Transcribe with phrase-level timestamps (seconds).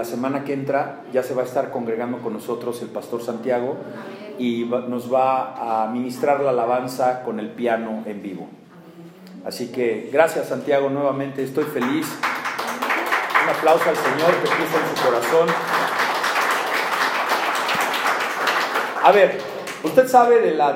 [0.00, 3.76] la semana que entra ya se va a estar congregando con nosotros el pastor Santiago
[4.38, 8.48] y nos va a ministrar la alabanza con el piano en vivo.
[9.44, 12.06] Así que gracias Santiago nuevamente, estoy feliz.
[13.42, 15.48] Un aplauso al Señor que puso en su corazón.
[19.04, 19.38] A ver,
[19.84, 20.74] usted sabe de la,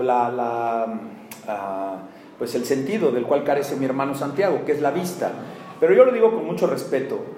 [0.00, 1.00] la,
[1.48, 1.96] ah,
[2.38, 5.32] pues el sentido del cual carece mi hermano Santiago, que es la vista.
[5.80, 7.33] Pero yo lo digo con mucho respeto.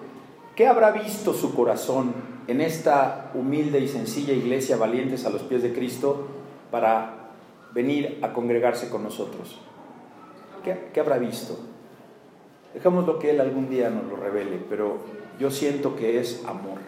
[0.57, 2.15] ¿Qué habrá visto su corazón
[2.49, 6.29] en esta humilde y sencilla iglesia valientes a los pies de Cristo
[6.71, 7.29] para
[7.75, 9.61] venir a congregarse con nosotros?
[10.65, 11.59] ¿Qué, habrá visto?
[12.73, 14.97] Dejémoslo que Él algún día nos lo revele, pero
[15.39, 16.79] yo siento que es amor.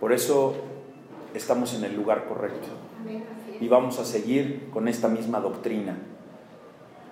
[0.00, 0.54] Por eso
[1.32, 2.66] estamos en el lugar correcto.
[3.60, 5.96] Y vamos a seguir con esta misma doctrina.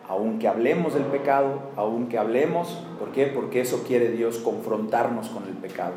[0.09, 3.27] Aunque hablemos del pecado, aunque hablemos, ¿por qué?
[3.27, 5.95] Porque eso quiere Dios confrontarnos con el pecado.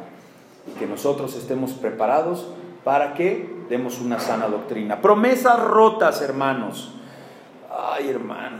[0.67, 2.47] Y que nosotros estemos preparados
[2.83, 5.01] para que demos una sana doctrina.
[5.01, 6.93] Promesas rotas, hermanos.
[7.69, 8.59] Ay, hermano.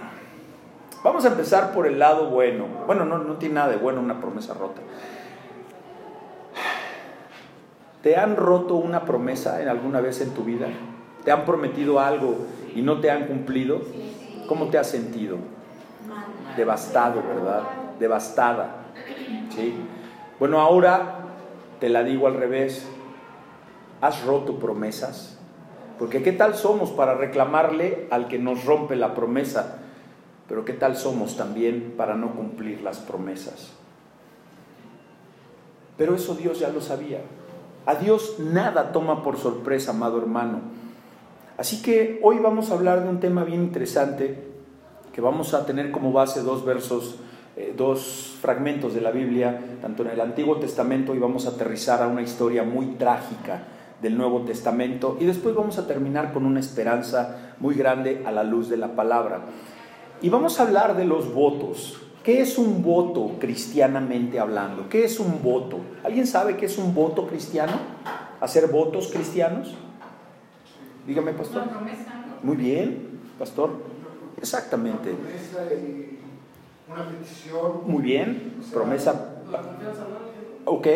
[1.03, 2.65] Vamos a empezar por el lado bueno.
[2.87, 4.81] Bueno, no, no tiene nada de bueno una promesa rota.
[8.02, 10.67] ¿Te han roto una promesa en alguna vez en tu vida?
[11.23, 12.37] ¿Te han prometido algo
[12.75, 13.81] y no te han cumplido?
[14.47, 15.38] ¿Cómo te has sentido?
[16.55, 17.63] Devastado, ¿verdad?
[17.99, 18.85] Devastada.
[19.55, 19.75] ¿Sí?
[20.39, 21.19] Bueno, ahora
[21.79, 22.87] te la digo al revés.
[24.02, 25.37] ¿Has roto promesas?
[25.97, 29.77] Porque ¿qué tal somos para reclamarle al que nos rompe la promesa?
[30.47, 33.71] Pero ¿qué tal somos también para no cumplir las promesas?
[35.97, 37.21] Pero eso Dios ya lo sabía.
[37.85, 40.59] A Dios nada toma por sorpresa, amado hermano.
[41.58, 44.44] Así que hoy vamos a hablar de un tema bien interesante,
[45.14, 47.16] que vamos a tener como base dos versos,
[47.56, 52.03] eh, dos fragmentos de la Biblia, tanto en el Antiguo Testamento, y vamos a aterrizar
[52.03, 53.64] a una historia muy trágica
[54.02, 58.44] del Nuevo Testamento, y después vamos a terminar con una esperanza muy grande a la
[58.44, 59.45] luz de la palabra.
[60.21, 64.89] Y vamos a hablar de los votos, ¿Qué es un voto cristianamente hablando?
[64.89, 65.77] ¿Qué es un voto?
[66.04, 67.73] ¿Alguien sabe qué es un voto cristiano?
[68.42, 69.76] ¿Hacer votos cristianos?
[71.05, 71.64] Dígame, pastor.
[72.43, 73.71] Muy bien, pastor.
[74.38, 75.11] Exactamente.
[76.92, 77.82] Una petición.
[77.86, 79.42] Muy bien, promesa.
[80.65, 80.88] Ok,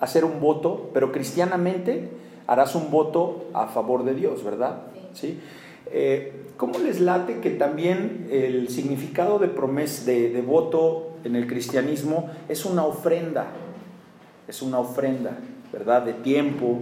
[0.00, 2.10] hacer un voto, pero cristianamente
[2.46, 4.82] harás un voto a favor de Dios, ¿verdad?
[5.12, 5.40] Sí.
[5.90, 12.30] Eh, ¿Cómo les late que también el significado de promesa, de, voto en el cristianismo
[12.48, 13.46] es una ofrenda?
[14.46, 15.36] Es una ofrenda,
[15.72, 16.02] ¿verdad?
[16.02, 16.80] De tiempo,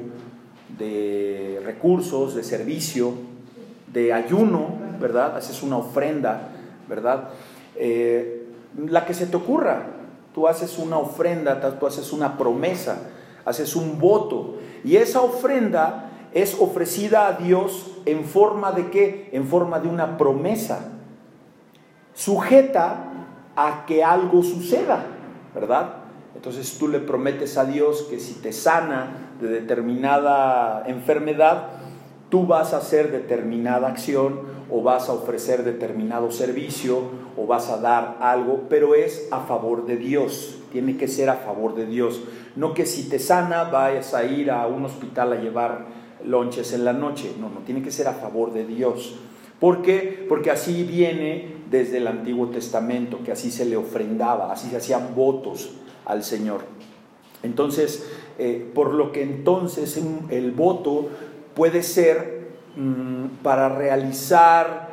[0.78, 3.12] de recursos, de servicio,
[3.92, 4.68] de ayuno,
[5.00, 5.36] ¿verdad?
[5.36, 6.48] Haces una ofrenda,
[6.88, 7.30] ¿verdad?
[7.76, 8.46] Eh,
[8.88, 9.86] la que se te ocurra,
[10.34, 12.98] tú haces una ofrenda, tú haces una promesa,
[13.44, 14.56] haces un voto.
[14.84, 19.30] Y esa ofrenda es ofrecida a Dios en forma de qué?
[19.32, 20.92] En forma de una promesa,
[22.14, 23.04] sujeta
[23.54, 25.04] a que algo suceda,
[25.54, 26.01] ¿verdad?
[26.34, 31.68] Entonces tú le prometes a Dios que si te sana de determinada enfermedad,
[32.30, 37.02] tú vas a hacer determinada acción o vas a ofrecer determinado servicio
[37.36, 41.36] o vas a dar algo, pero es a favor de Dios, tiene que ser a
[41.36, 42.22] favor de Dios.
[42.56, 45.86] No que si te sana vayas a ir a un hospital a llevar
[46.24, 47.32] lonches en la noche.
[47.38, 49.16] No, no, tiene que ser a favor de Dios.
[49.60, 50.26] ¿Por qué?
[50.28, 55.14] Porque así viene desde el Antiguo Testamento, que así se le ofrendaba, así se hacían
[55.14, 55.70] votos
[56.04, 56.62] al Señor.
[57.42, 58.06] Entonces,
[58.38, 61.08] eh, por lo que entonces el voto
[61.54, 64.88] puede ser mm, para realizar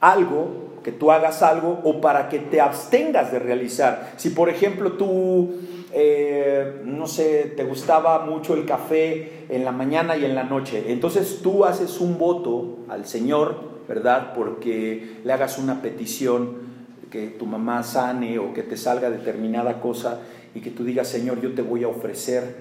[0.00, 4.12] algo, que tú hagas algo, o para que te abstengas de realizar.
[4.16, 5.50] Si por ejemplo tú
[5.92, 10.84] eh, no sé, te gustaba mucho el café en la mañana y en la noche.
[10.88, 13.56] Entonces tú haces un voto al Señor,
[13.88, 14.32] ¿verdad?
[14.34, 16.70] Porque le hagas una petición
[17.10, 20.20] que tu mamá sane o que te salga determinada cosa
[20.54, 22.56] y que tú digas, Señor, yo te voy a ofrecer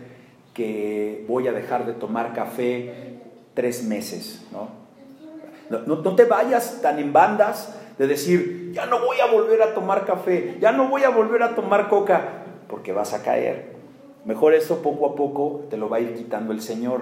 [0.54, 3.20] que voy a dejar de tomar café
[3.54, 4.70] tres meses, ¿no?
[5.70, 9.74] No, no te vayas tan en bandas de decir, ya no voy a volver a
[9.74, 13.74] tomar café, ya no voy a volver a tomar coca porque vas a caer.
[14.26, 17.02] Mejor eso poco a poco te lo va a ir quitando el Señor,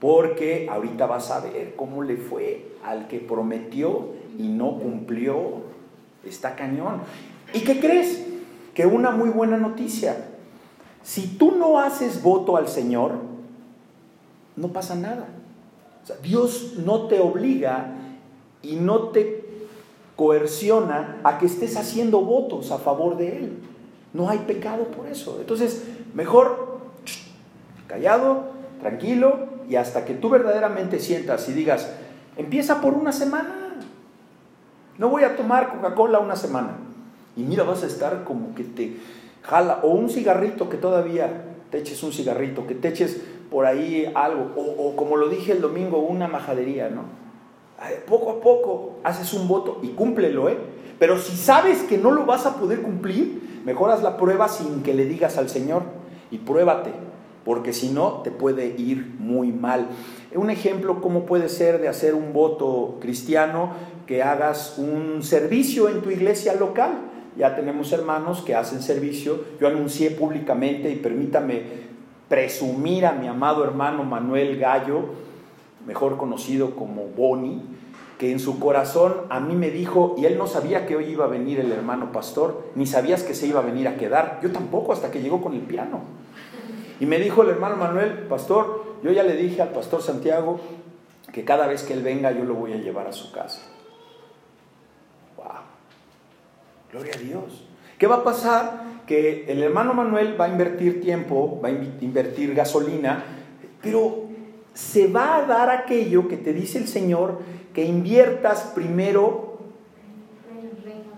[0.00, 4.08] porque ahorita vas a ver cómo le fue al que prometió
[4.38, 5.62] y no cumplió.
[6.24, 7.02] Está cañón.
[7.52, 8.26] ¿Y qué crees?
[8.74, 10.16] Que una muy buena noticia.
[11.02, 13.12] Si tú no haces voto al Señor,
[14.56, 15.26] no pasa nada.
[16.22, 17.94] Dios no te obliga
[18.62, 19.44] y no te
[20.16, 23.58] coerciona a que estés haciendo votos a favor de Él.
[24.12, 25.38] No hay pecado por eso.
[25.40, 25.84] Entonces,
[26.14, 26.78] mejor
[27.86, 28.44] callado,
[28.80, 31.90] tranquilo, y hasta que tú verdaderamente sientas y digas,
[32.36, 33.76] empieza por una semana.
[34.98, 36.76] No voy a tomar Coca-Cola una semana.
[37.36, 38.96] Y mira, vas a estar como que te
[39.42, 43.20] jala, o un cigarrito que todavía te eches un cigarrito, que te eches
[43.50, 47.02] por ahí algo, o, como lo dije el domingo, una majadería, ¿no?
[48.08, 50.56] Poco a poco haces un voto y cúmplelo, ¿eh?
[50.98, 54.94] Pero si sabes que no lo vas a poder cumplir, mejoras la prueba sin que
[54.94, 55.82] le digas al Señor
[56.30, 56.92] y pruébate,
[57.44, 59.88] porque si no te puede ir muy mal.
[60.34, 63.72] Un ejemplo, ¿cómo puede ser de hacer un voto cristiano
[64.06, 67.10] que hagas un servicio en tu iglesia local?
[67.36, 69.44] Ya tenemos hermanos que hacen servicio.
[69.60, 71.62] Yo anuncié públicamente y permítame
[72.28, 75.06] presumir a mi amado hermano Manuel Gallo,
[75.86, 77.62] mejor conocido como Boni,
[78.18, 81.24] que en su corazón a mí me dijo, y él no sabía que hoy iba
[81.24, 84.52] a venir el hermano pastor, ni sabías que se iba a venir a quedar, yo
[84.52, 86.00] tampoco hasta que llegó con el piano.
[87.00, 90.60] Y me dijo el hermano Manuel, pastor, yo ya le dije al pastor Santiago
[91.32, 93.60] que cada vez que él venga yo lo voy a llevar a su casa.
[95.36, 95.46] ¡Wow!
[96.94, 97.64] Gloria a Dios.
[97.98, 98.84] ¿Qué va a pasar?
[99.08, 103.24] Que el hermano Manuel va a invertir tiempo, va a invertir gasolina,
[103.82, 104.26] pero
[104.74, 107.40] se va a dar aquello que te dice el Señor
[107.72, 109.58] que inviertas primero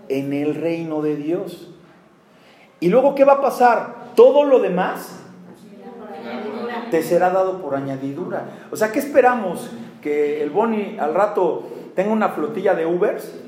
[0.09, 1.71] en el reino de Dios.
[2.79, 4.13] Y luego, ¿qué va a pasar?
[4.15, 5.19] Todo lo demás
[6.89, 8.65] te será dado por añadidura.
[8.71, 9.69] O sea, ¿qué esperamos?
[10.01, 13.43] ¿Que el Boni al rato tenga una flotilla de Ubers?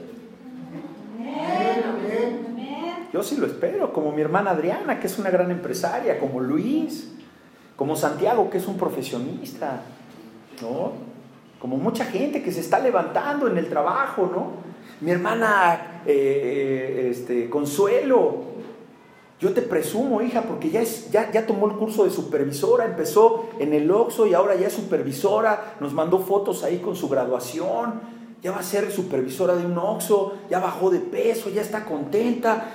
[3.11, 7.11] Yo sí lo espero, como mi hermana Adriana, que es una gran empresaria, como Luis,
[7.75, 9.81] como Santiago, que es un profesionista,
[10.61, 11.09] ¿no?
[11.59, 14.69] como mucha gente que se está levantando en el trabajo, ¿no?
[15.01, 18.49] Mi hermana eh, eh, este, Consuelo,
[19.39, 23.49] yo te presumo, hija, porque ya, es, ya, ya tomó el curso de supervisora, empezó
[23.59, 28.01] en el OXO y ahora ya es supervisora, nos mandó fotos ahí con su graduación,
[28.41, 32.69] ya va a ser supervisora de un OXO, ya bajó de peso, ya está contenta.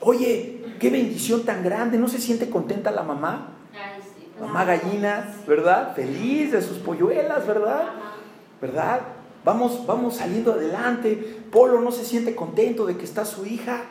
[0.00, 3.56] Oye, qué bendición tan grande, ¿no se siente contenta la mamá?
[4.40, 5.94] Mamá gallina, ¿verdad?
[5.94, 7.90] Feliz de sus polluelas, ¿verdad?
[8.60, 9.00] ¿verdad?
[9.44, 11.42] Vamos, vamos saliendo adelante.
[11.50, 13.82] Polo no se siente contento de que está su hija,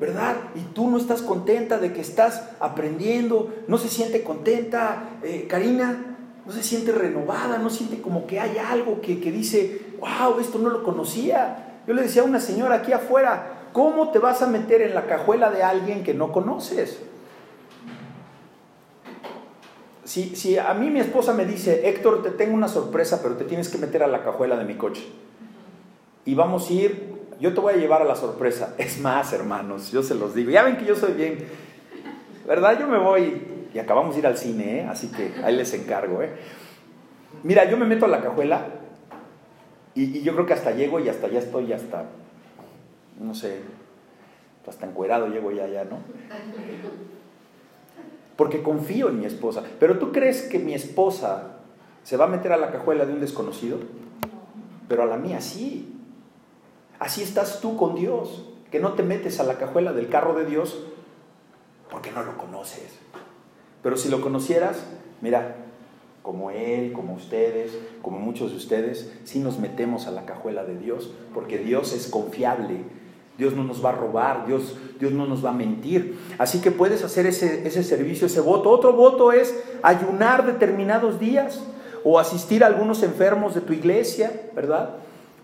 [0.00, 0.36] ¿verdad?
[0.54, 5.10] Y tú no estás contenta de que estás aprendiendo, no se siente contenta.
[5.22, 9.80] Eh, Karina no se siente renovada, no siente como que hay algo que, que dice,
[10.00, 11.80] wow, esto no lo conocía.
[11.86, 15.06] Yo le decía a una señora aquí afuera, ¿cómo te vas a meter en la
[15.06, 17.00] cajuela de alguien que no conoces?
[20.04, 23.68] Si, a mí mi esposa me dice, Héctor, te tengo una sorpresa, pero te tienes
[23.68, 25.06] que meter a la cajuela de mi coche.
[26.24, 28.74] Y vamos a ir, yo te voy a llevar a la sorpresa.
[28.78, 30.50] Es más, hermanos, yo se los digo.
[30.50, 31.38] Ya ven que yo soy bien,
[32.46, 32.78] ¿verdad?
[32.78, 34.86] Yo me voy y acabamos de ir al cine, ¿eh?
[34.88, 36.20] así que ahí les encargo.
[36.22, 36.30] ¿eh?
[37.42, 38.66] Mira, yo me meto a la cajuela
[39.94, 42.04] y, y yo creo que hasta llego y hasta ya estoy, hasta,
[43.20, 43.60] no sé,
[44.66, 45.98] hasta encuerado llego ya, ya, ¿no?
[48.36, 49.62] porque confío en mi esposa.
[49.78, 51.58] Pero tú crees que mi esposa
[52.02, 53.78] se va a meter a la cajuela de un desconocido?
[54.88, 55.96] Pero a la mía sí.
[56.98, 60.44] Así estás tú con Dios, que no te metes a la cajuela del carro de
[60.44, 60.84] Dios
[61.90, 62.98] porque no lo conoces.
[63.82, 64.86] Pero si lo conocieras,
[65.20, 65.56] mira,
[66.22, 70.78] como Él, como ustedes, como muchos de ustedes, sí nos metemos a la cajuela de
[70.78, 72.84] Dios, porque Dios es confiable,
[73.42, 76.16] Dios no nos va a robar, Dios, Dios no nos va a mentir.
[76.38, 78.70] Así que puedes hacer ese, ese servicio, ese voto.
[78.70, 81.60] Otro voto es ayunar determinados días
[82.04, 84.90] o asistir a algunos enfermos de tu iglesia, ¿verdad?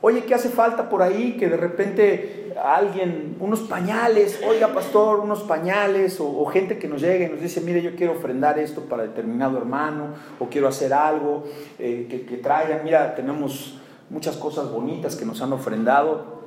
[0.00, 1.36] Oye, ¿qué hace falta por ahí?
[1.36, 7.24] Que de repente alguien, unos pañales, oiga pastor, unos pañales, o, gente que nos llegue
[7.24, 11.42] y nos dice, mire, yo quiero ofrendar esto para determinado hermano, o quiero hacer algo,
[11.80, 16.37] eh, que, que traigan, mira, tenemos muchas cosas bonitas que nos han ofrendado,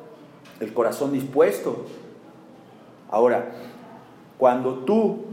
[0.61, 1.85] el corazón dispuesto.
[3.09, 3.51] Ahora,
[4.37, 5.25] cuando tú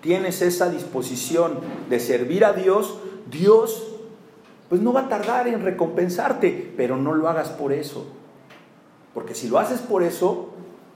[0.00, 2.98] tienes esa disposición de servir a Dios,
[3.30, 3.86] Dios
[4.68, 8.06] pues no va a tardar en recompensarte, pero no lo hagas por eso.
[9.12, 10.50] Porque si lo haces por eso,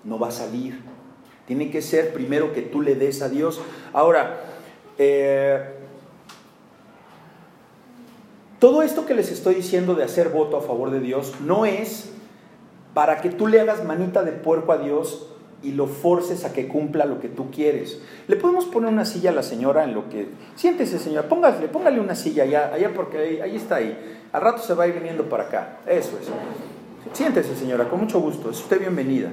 [0.04, 0.80] no va a salir.
[1.46, 3.60] Tiene que ser primero que tú le des a Dios.
[3.92, 4.44] Ahora,
[4.96, 5.74] eh,
[8.60, 12.12] todo esto que les estoy diciendo de hacer voto a favor de Dios no es
[12.94, 15.28] para que tú le hagas manita de puerco a Dios
[15.64, 17.98] y lo forces a que cumpla lo que tú quieres.
[18.28, 20.28] Le podemos poner una silla a la señora en lo que...
[20.54, 23.98] Siéntese, señora, póngale, póngale una silla allá, allá porque ahí, está ahí.
[24.32, 25.78] Al rato se va a ir viniendo para acá.
[25.86, 26.28] Eso es.
[27.16, 28.50] Siéntese, señora, con mucho gusto.
[28.50, 29.30] Es usted bienvenida.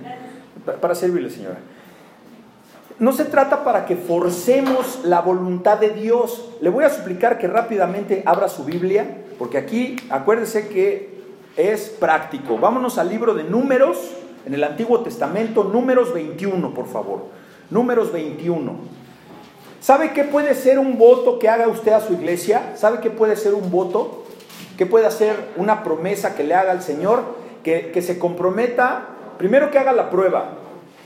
[0.80, 1.58] Para servirle, señora.
[3.00, 6.50] no se trata para que forcemos la voluntad de Dios.
[6.62, 11.21] Le voy a suplicar que rápidamente abra su Biblia, porque aquí acuérdese que
[11.58, 12.58] es práctico.
[12.58, 13.98] Vámonos al libro de Números,
[14.46, 17.26] en el Antiguo Testamento, Números 21, por favor.
[17.70, 18.76] Números 21.
[19.80, 22.74] ¿Sabe qué puede ser un voto que haga usted a su iglesia?
[22.76, 24.26] ¿Sabe qué puede ser un voto?
[24.78, 27.24] ¿Qué puede hacer una promesa que le haga al Señor?
[27.64, 29.06] Que, que se comprometa,
[29.38, 30.58] primero que haga la prueba,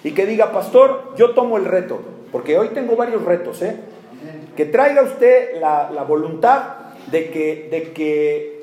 [0.06, 2.00] y que diga, pastor, yo tomo el reto,
[2.32, 3.76] porque hoy tengo varios retos, ¿eh?
[4.56, 6.76] Que traiga usted la, voluntad
[7.08, 8.55] de que, de que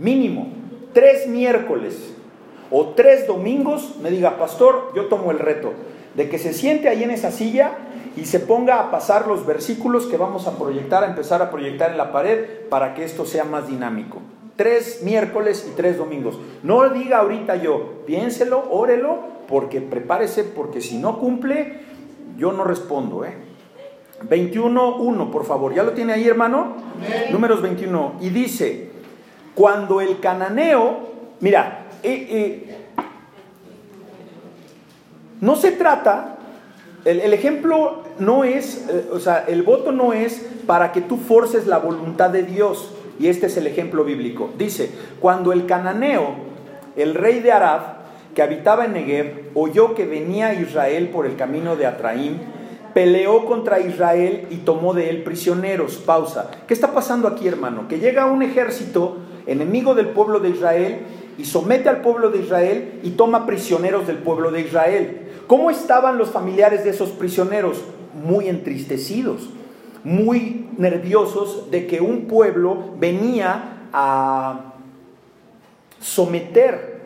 [0.00, 0.60] mínimo
[0.92, 2.14] tres miércoles
[2.70, 5.72] o tres domingos me diga, pastor, yo tomo el reto,
[6.14, 7.72] de que se siente ahí en esa silla
[8.16, 11.90] y se ponga a pasar los versículos que vamos a proyectar, a empezar a proyectar
[11.90, 14.18] en la pared para que esto sea más dinámico.
[14.56, 16.38] Tres miércoles y tres domingos.
[16.62, 21.80] No diga ahorita yo, piénselo, órelo porque prepárese, porque si no cumple,
[22.36, 23.24] yo no respondo.
[23.24, 23.34] ¿eh?
[24.28, 25.74] 21.1, por favor.
[25.74, 26.74] ¿Ya lo tiene ahí, hermano?
[27.32, 28.16] Números 21.
[28.20, 28.90] Y dice,
[29.60, 31.00] cuando el cananeo,
[31.40, 32.76] mira, eh, eh,
[35.42, 36.38] no se trata,
[37.04, 41.66] el, ejemplo no es, eh, o sea, el voto no es para que tú forces
[41.66, 42.94] la voluntad de Dios.
[43.18, 44.48] Y este es el ejemplo bíblico.
[44.56, 46.36] Dice, cuando el cananeo,
[46.96, 47.82] el rey de Arad,
[48.34, 52.38] que habitaba en Negev, oyó que venía Israel por el camino de Atraim,
[52.94, 55.96] peleó contra Israel y tomó de él prisioneros.
[55.96, 56.50] Pausa.
[56.66, 57.88] ¿Qué está pasando aquí, hermano?
[57.88, 61.00] Que llega un ejército enemigo del pueblo de Israel
[61.38, 65.28] y somete al pueblo de Israel y toma prisioneros del pueblo de Israel.
[65.46, 67.78] ¿Cómo estaban los familiares de esos prisioneros?
[68.24, 69.48] Muy entristecidos,
[70.04, 74.74] muy nerviosos de que un pueblo venía a
[76.00, 77.00] someter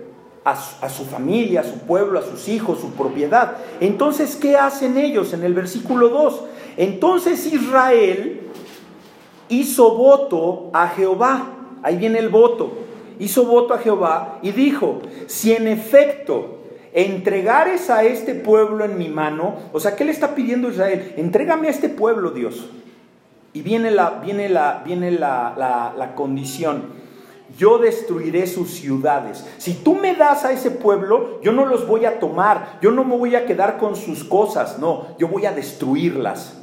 [0.45, 3.57] a su, familia, a su pueblo, a sus hijos, su propiedad.
[3.81, 6.41] Entonces, ¿qué hacen ellos en el versículo 2?
[6.77, 8.43] Entonces Israel
[9.49, 11.51] hizo voto a Jehová.
[11.85, 12.73] Ahí viene el voto.
[13.21, 16.63] Hizo voto a Jehová y dijo, si en efecto
[16.93, 21.15] entregares a este pueblo en mi mano, o sea, ¿qué le está pidiendo Israel?
[21.17, 22.71] Entrégame a este pueblo, Dios.
[23.53, 27.05] Y viene la, viene la, viene la, la condición
[27.59, 29.47] yo destruiré sus ciudades.
[29.59, 33.05] Si tú me das a ese pueblo, yo no los voy a tomar, yo no
[33.05, 36.59] me voy a quedar con sus cosas, no, yo voy a destruirlas.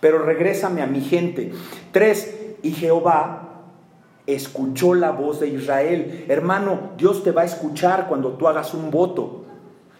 [0.00, 1.52] Pero regrésame a mi gente.
[1.92, 3.47] Tres, y Jehová
[4.28, 6.26] escuchó la voz de Israel.
[6.28, 9.44] Hermano, Dios te va a escuchar cuando tú hagas un voto.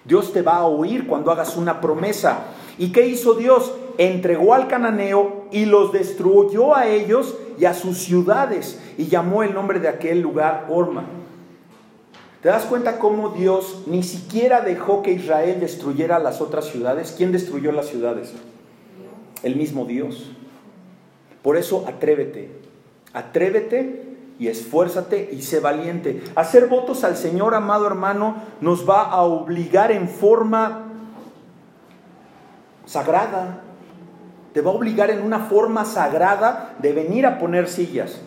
[0.04, 2.40] Dios te va a oír cuando hagas una promesa.
[2.76, 3.72] ¿Y qué hizo Dios?
[3.96, 9.54] Entregó al cananeo y los destruyó a ellos y a sus ciudades y llamó el
[9.54, 11.04] nombre de aquel lugar Orma.
[12.42, 17.14] ¿Te das cuenta cómo Dios ni siquiera dejó que Israel destruyera las otras ciudades?
[17.16, 18.32] ¿Quién destruyó las ciudades?
[19.42, 20.30] El mismo Dios.
[21.42, 22.50] Por eso atrévete,
[23.12, 24.07] atrévete
[24.38, 26.22] y esfuérzate y sé valiente.
[26.36, 30.84] Hacer votos al Señor, amado hermano, nos va a obligar en forma
[32.86, 33.60] sagrada,
[34.52, 38.20] te va a obligar en una forma sagrada de venir a poner sillas,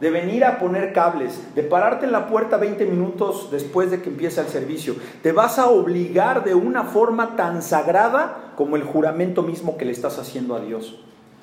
[0.00, 4.10] de venir a poner cables, de pararte en la puerta 20 minutos después de que
[4.10, 4.94] empiece el servicio.
[5.22, 9.92] Te vas a obligar de una forma tan sagrada como el juramento mismo que le
[9.92, 11.00] estás haciendo a Dios.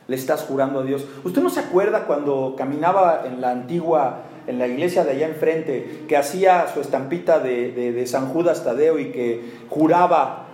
[0.08, 1.06] Le estás jurando a Dios.
[1.24, 6.04] ¿Usted no se acuerda cuando caminaba en la antigua, en la iglesia de allá enfrente,
[6.08, 10.48] que hacía su estampita de, de San Judas Tadeo y que juraba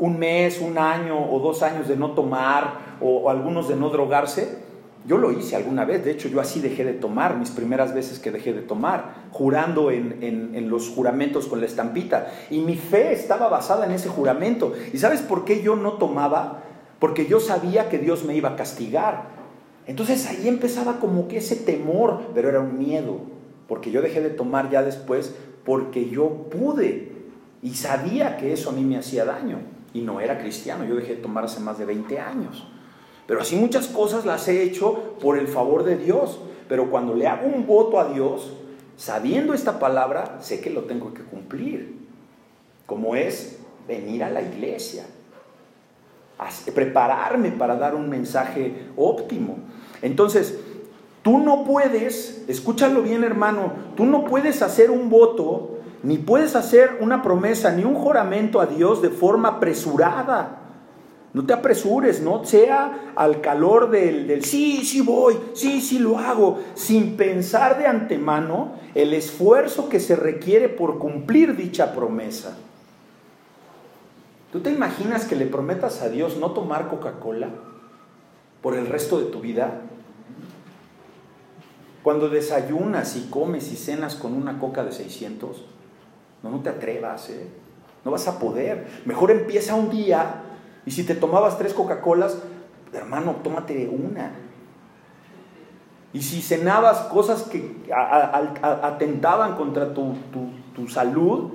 [0.00, 4.70] un mes, un año o dos años de no tomar o, algunos de no drogarse.
[5.06, 8.18] Yo lo hice alguna vez, de hecho yo así dejé de tomar, mis primeras veces
[8.18, 12.30] que dejé de tomar, jurando en, en, los juramentos con la estampita.
[12.50, 14.74] Y mi fe estaba basada en ese juramento.
[14.92, 16.64] ¿Y sabes por qué yo no tomaba?
[17.00, 19.40] Porque yo sabía que Dios me iba a castigar.
[19.86, 23.22] Entonces ahí empezaba como que ese temor, pero era un miedo,
[23.66, 27.12] porque yo dejé de tomar ya después porque yo pude
[27.62, 29.58] y sabía que eso a mí me hacía daño
[29.92, 30.84] y no era cristiano.
[30.84, 32.66] Yo dejé de tomar hace más de 20 años.
[33.26, 36.40] Pero así muchas cosas las he hecho por el favor de Dios.
[36.68, 38.52] Pero cuando le hago un voto a Dios,
[38.96, 41.96] sabiendo esta palabra, sé que lo tengo que cumplir.
[42.86, 45.04] Como es venir a la iglesia,
[46.74, 49.58] prepararme para dar un mensaje óptimo.
[50.02, 50.58] Entonces,
[51.22, 56.98] tú no puedes, escúchalo bien hermano, tú no puedes hacer un voto ni puedes hacer
[57.00, 60.56] una promesa ni un juramento a Dios de forma apresurada.
[61.32, 66.18] No te apresures, no sea al calor del, del, sí, sí voy, sí, sí lo
[66.18, 72.56] hago, sin pensar de antemano el esfuerzo que se requiere por cumplir dicha promesa.
[74.52, 77.48] ¿Tú te imaginas que le prometas a Dios no tomar Coca-Cola
[78.62, 79.82] por el resto de tu vida?
[82.02, 85.64] Cuando desayunas y comes y cenas con una coca de 600,
[86.42, 87.46] no, no te atrevas, ¿eh?
[88.04, 88.88] No vas a poder.
[89.04, 90.42] Mejor empieza un día
[90.86, 92.38] y si te tomabas tres Coca-Colas,
[92.92, 94.32] hermano, tómate una.
[96.12, 97.76] Y si cenabas cosas que
[98.62, 100.14] atentaban contra tu,
[100.74, 101.52] tu, salud,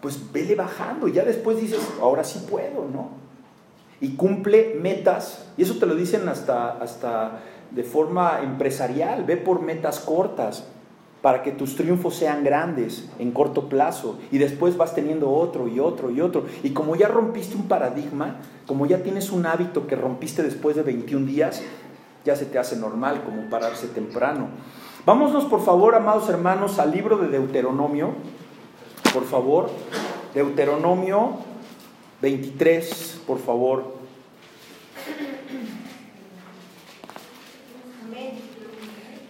[0.00, 1.08] pues vele bajando.
[1.08, 3.10] Y ya después dices, ahora sí puedo, ¿no?
[4.00, 5.46] Y cumple metas.
[5.56, 9.24] Y eso te lo dicen hasta, hasta de forma empresarial.
[9.24, 10.64] Ve por metas cortas
[11.26, 15.80] para que tus triunfos sean grandes en corto plazo y después vas teniendo otro y
[15.80, 16.44] otro y otro.
[16.62, 18.36] Y como ya rompiste un paradigma,
[18.66, 21.62] como ya tienes un hábito que rompiste después de 21 días,
[22.24, 24.48] ya se te hace normal como pararse temprano.
[25.04, 28.14] Vámonos por favor, amados hermanos, al libro de Deuteronomio,
[29.16, 29.70] por favor,
[30.34, 31.38] Deuteronomio
[32.20, 33.94] 23, por favor.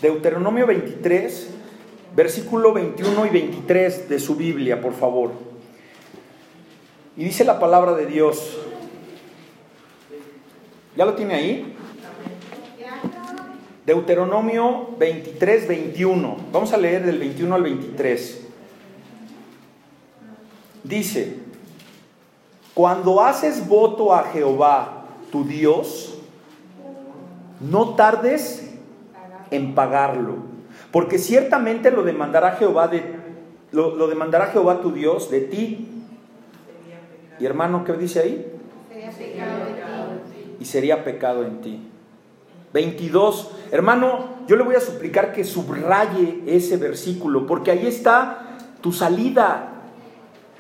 [0.03, 1.51] Deuteronomio 23,
[2.17, 5.31] versículo 21 y 23 de su Biblia, por favor.
[7.17, 8.59] Y dice la palabra de Dios.
[10.97, 11.77] ¿Ya lo tiene ahí?
[13.87, 16.37] Deuteronomio 23, 21.
[16.51, 18.46] Vamos a leer del 21 al 23.
[20.87, 21.39] Dice,
[22.75, 26.19] cuando haces voto a Jehová, tu Dios,
[27.61, 28.75] no tardes
[29.51, 30.57] en pagarlo
[30.97, 33.03] porque ciertamente lo demandará Jehová de
[33.71, 35.89] lo, demandará Jehová tu Dios de ti.
[37.39, 38.47] Y hermano, ¿qué dice ahí?
[40.59, 41.87] Y sería pecado en ti.
[42.73, 43.51] 22.
[43.73, 49.76] Hermano, yo le voy a suplicar que subraye ese versículo, porque ahí está tu salida.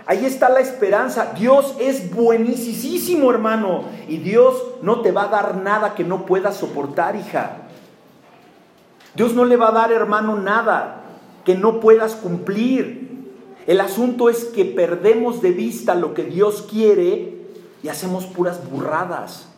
[0.06, 1.32] Ahí está la esperanza.
[1.36, 3.84] Dios es buenísimo, hermano.
[4.08, 7.56] Y Dios no te va a dar nada que no puedas soportar, hija.
[9.16, 11.02] Dios no le va a dar, hermano, nada
[11.44, 13.06] que no puedas cumplir.
[13.66, 17.36] El asunto es que perdemos de vista lo que Dios quiere
[17.82, 19.48] y hacemos puras burradas.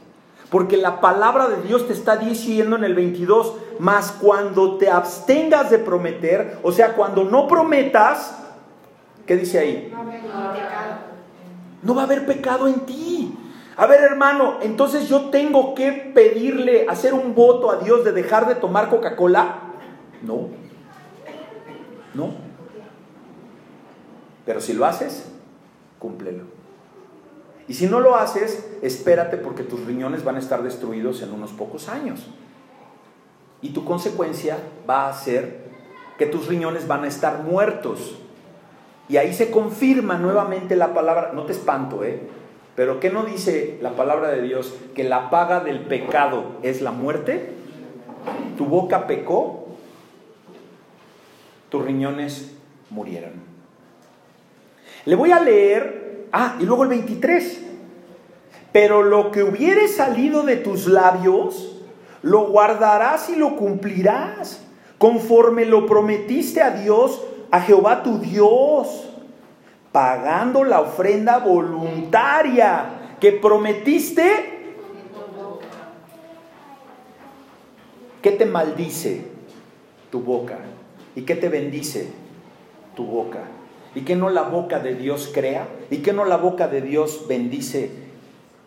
[0.51, 5.71] Porque la palabra de Dios te está diciendo en el 22, más cuando te abstengas
[5.71, 8.35] de prometer, o sea, cuando no prometas,
[9.29, 9.93] ¿qué dice ahí?
[11.83, 13.39] No va a haber pecado en ti.
[13.77, 18.49] A ver, hermano, entonces yo tengo que pedirle, hacer un voto a Dios de dejar
[18.49, 19.61] de tomar Coca-Cola.
[20.23, 20.49] No.
[22.15, 22.33] No.
[24.45, 25.31] Pero si lo haces,
[26.01, 26.45] cúmplelo.
[27.69, 31.53] Y si no lo haces, espérate porque tus riñones van a estar destruidos en unos
[31.53, 32.27] pocos años.
[33.61, 34.57] Y tu consecuencia
[34.89, 35.69] va a ser
[36.17, 38.19] que tus riñones van a estar muertos.
[39.09, 42.21] Y ahí se confirma nuevamente la palabra, no te espanto, ¿eh?
[42.77, 44.75] Pero ¿qué no dice la palabra de Dios?
[44.95, 47.51] Que la paga del pecado es la muerte.
[48.57, 49.67] Tu boca pecó,
[51.71, 52.53] tus riñones
[52.91, 53.33] murieron.
[55.07, 57.65] Le voy a leer, ah, y luego el 23.
[58.73, 61.81] Pero lo que hubiere salido de tus labios,
[62.23, 64.63] lo guardarás y lo cumplirás,
[64.99, 69.09] conforme lo prometiste a Dios, a Jehová tu Dios
[69.93, 74.59] pagando la ofrenda voluntaria que prometiste.
[78.23, 79.25] ¿Qué te maldice?
[80.11, 80.59] Tu boca.
[81.15, 82.09] ¿Y qué te bendice?
[82.95, 83.45] Tu boca.
[83.95, 85.69] ¿Y qué no la boca de Dios crea?
[85.91, 87.91] ¿Y qué no la boca de Dios bendice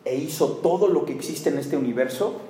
[0.04, 2.42] e hizo todo lo que existe en este universo?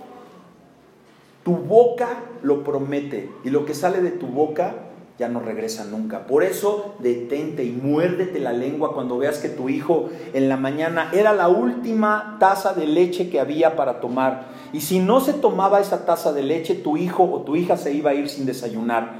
[1.43, 4.90] Tu boca lo promete y lo que sale de tu boca
[5.21, 6.25] ya no regresa nunca.
[6.25, 11.11] Por eso detente y muérdete la lengua cuando veas que tu hijo en la mañana
[11.13, 14.47] era la última taza de leche que había para tomar.
[14.73, 17.93] Y si no se tomaba esa taza de leche, tu hijo o tu hija se
[17.93, 19.11] iba a ir sin desayunar.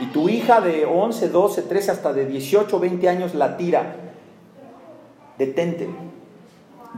[0.00, 3.94] Y tu hija de 11, 12, 13, hasta de 18, 20 años la tira.
[5.38, 5.88] Detente.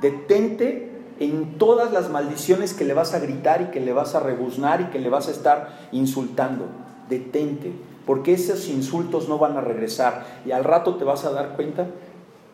[0.01, 4.21] Detente en todas las maldiciones que le vas a gritar y que le vas a
[4.21, 6.65] rebuznar y que le vas a estar insultando.
[7.11, 11.55] Detente porque esos insultos no van a regresar y al rato te vas a dar
[11.57, 11.87] cuenta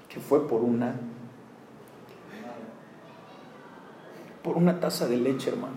[0.09, 0.95] que fue por una
[4.43, 5.75] por una taza de leche, hermano.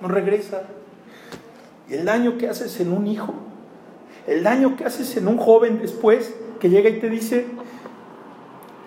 [0.00, 0.62] No regresa.
[1.88, 3.32] Y el daño que haces en un hijo,
[4.26, 7.46] el daño que haces en un joven después que llega y te dice,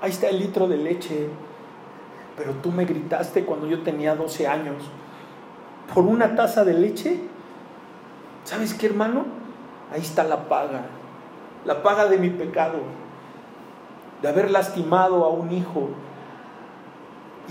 [0.01, 1.29] ahí está el litro de leche,
[2.35, 4.83] pero tú me gritaste cuando yo tenía 12 años
[5.93, 7.21] por una taza de leche.
[8.43, 9.40] ¿Sabes qué, hermano?
[9.91, 10.85] Ahí está la paga,
[11.65, 12.79] la paga de mi pecado.
[14.21, 15.89] de haber lastimado a un hijo.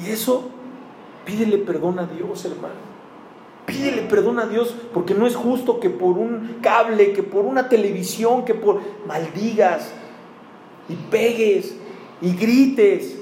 [0.01, 0.49] Y eso,
[1.25, 2.75] pídele perdón a Dios, hermano.
[3.67, 7.69] Pídele perdón a Dios porque no es justo que por un cable, que por una
[7.69, 9.93] televisión, que por maldigas
[10.89, 11.77] y pegues
[12.21, 13.19] y grites.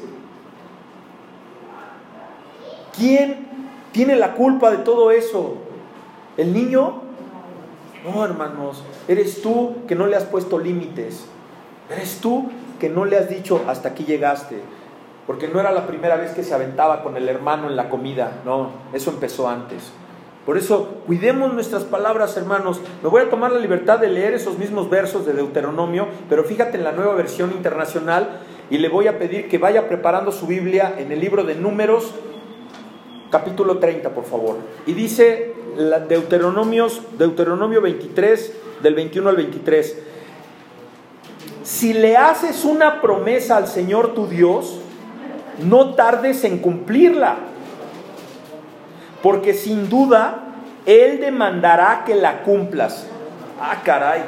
[2.94, 3.46] ¿Quién
[3.92, 5.54] tiene la culpa de todo eso?
[6.37, 7.08] ¿El niño?
[8.04, 11.26] No, hermanos, eres tú que no le has puesto límites.
[11.90, 14.61] Eres tú que no le has dicho hasta aquí llegaste.
[15.26, 18.40] Porque no era la primera vez que se aventaba con el hermano en la comida.
[18.44, 19.92] No, eso empezó antes.
[20.46, 22.80] Por eso, cuidemos nuestras palabras, hermanos.
[23.02, 26.78] Me voy a tomar la libertad de leer esos mismos versos de Deuteronomio, pero fíjate
[26.78, 30.94] en la nueva versión internacional y le voy a pedir que vaya preparando su Biblia
[30.96, 32.14] en el libro de Números,
[33.30, 34.56] capítulo 30, por favor.
[34.87, 35.52] Y dice
[36.09, 39.99] Deuteronomios, Deuteronomio 23, del 21 al 23.
[41.62, 44.81] Si le haces una promesa al Señor tu Dios,
[45.61, 47.37] no tardes en cumplirla
[49.23, 50.45] porque sin duda
[50.87, 53.07] Él demandará que la cumplas.
[53.61, 54.23] Ah, caray.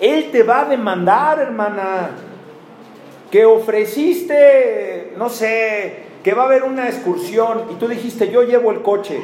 [0.00, 2.10] Él te va a demandar, hermana,
[3.30, 8.70] que ofreciste, no sé, que va a haber una excursión y tú dijiste, yo llevo
[8.70, 9.20] el coche.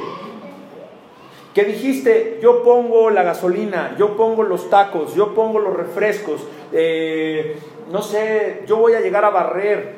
[1.55, 6.41] Que dijiste, yo pongo la gasolina, yo pongo los tacos, yo pongo los refrescos,
[6.73, 7.59] eh,
[7.91, 9.97] no sé, yo voy a llegar a barrer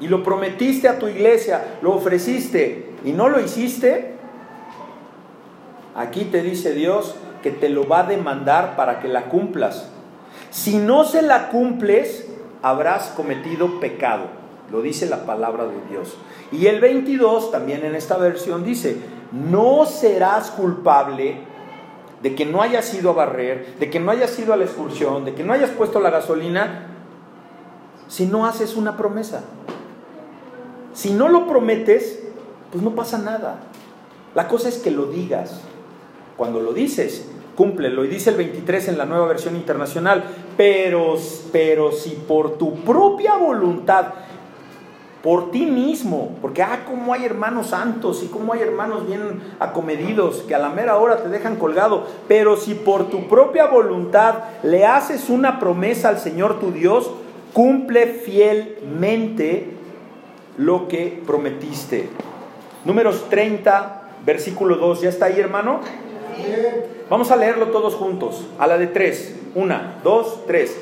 [0.00, 4.14] y lo prometiste a tu iglesia, lo ofreciste y no lo hiciste,
[5.94, 9.90] aquí te dice Dios que te lo va a demandar para que la cumplas.
[10.50, 12.28] Si no se la cumples,
[12.62, 14.24] habrás cometido pecado.
[14.70, 16.16] Lo dice la palabra de Dios.
[16.52, 18.96] Y el 22 también en esta versión dice,
[19.32, 21.38] no serás culpable
[22.22, 25.24] de que no hayas ido a barrer, de que no hayas ido a la excursión,
[25.24, 26.86] de que no hayas puesto la gasolina,
[28.08, 29.44] si no haces una promesa.
[30.92, 32.20] Si no lo prometes,
[32.70, 33.60] pues no pasa nada.
[34.34, 35.60] La cosa es que lo digas.
[36.36, 38.04] Cuando lo dices, cúmplelo.
[38.04, 40.24] Y dice el 23 en la nueva versión internacional,
[40.56, 41.16] pero,
[41.52, 44.06] pero si por tu propia voluntad,
[45.22, 50.44] por ti mismo, porque ah, como hay hermanos santos y como hay hermanos bien acomedidos
[50.48, 54.86] que a la mera hora te dejan colgado, pero si por tu propia voluntad le
[54.86, 57.10] haces una promesa al Señor tu Dios,
[57.52, 59.76] cumple fielmente
[60.56, 62.08] lo que prometiste.
[62.86, 65.02] Números 30, versículo 2.
[65.02, 65.80] ¿Ya está ahí, hermano?
[67.10, 68.46] Vamos a leerlo todos juntos.
[68.58, 69.36] A la de tres.
[69.54, 70.78] Una, dos, tres.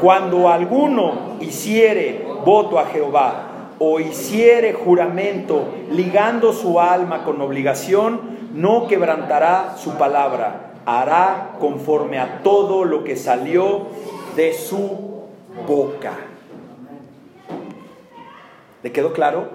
[0.00, 8.88] Cuando alguno hiciere voto a Jehová o hiciere juramento ligando su alma con obligación, no
[8.88, 13.88] quebrantará su palabra, hará conforme a todo lo que salió
[14.34, 15.24] de su
[15.66, 16.12] boca.
[18.82, 19.48] ¿Le quedó claro?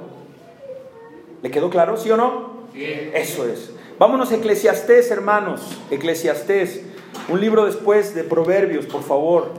[1.42, 2.62] ¿Le quedó claro, sí o no?
[2.76, 3.74] Eso es.
[3.98, 5.80] Vámonos a Eclesiastés, hermanos.
[5.90, 6.84] Eclesiastés,
[7.30, 9.52] un libro después de Proverbios, por favor.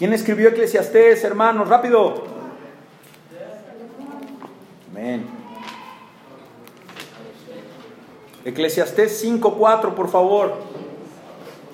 [0.00, 1.68] ¿Quién escribió Eclesiastés, hermanos?
[1.68, 2.24] Rápido.
[4.90, 5.26] Amén.
[8.46, 10.54] Eclesiastés 5.4, por favor.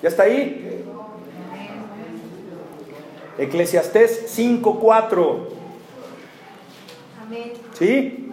[0.03, 0.83] ¿Ya está ahí?
[3.37, 5.37] Eclesiastés 5.4.
[7.79, 8.29] ¿Sí?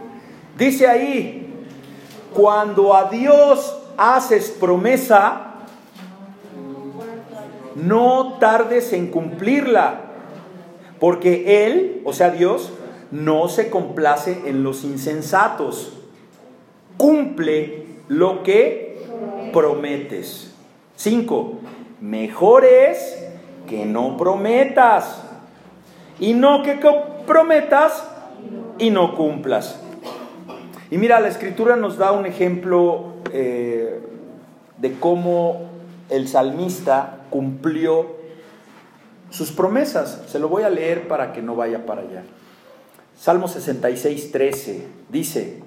[0.59, 1.67] Dice ahí,
[2.35, 5.54] cuando a Dios haces promesa,
[7.77, 10.01] no tardes en cumplirla,
[11.01, 12.73] porque Él, o sea Dios,
[13.11, 15.93] no se complace en los insensatos.
[16.97, 18.99] Cumple lo que
[19.53, 20.55] prometes.
[20.97, 21.61] 5.
[22.01, 23.25] Mejor es
[23.69, 25.23] que no prometas.
[26.19, 26.79] Y no que
[27.27, 28.09] prometas
[28.79, 29.81] y no cumplas.
[30.91, 34.01] Y mira, la escritura nos da un ejemplo eh,
[34.79, 35.74] de cómo
[36.09, 38.17] el salmista cumplió
[39.31, 40.23] sus promesas.
[40.27, 42.23] Se lo voy a leer para que no vaya para allá.
[43.17, 45.63] Salmo 66, 13 dice,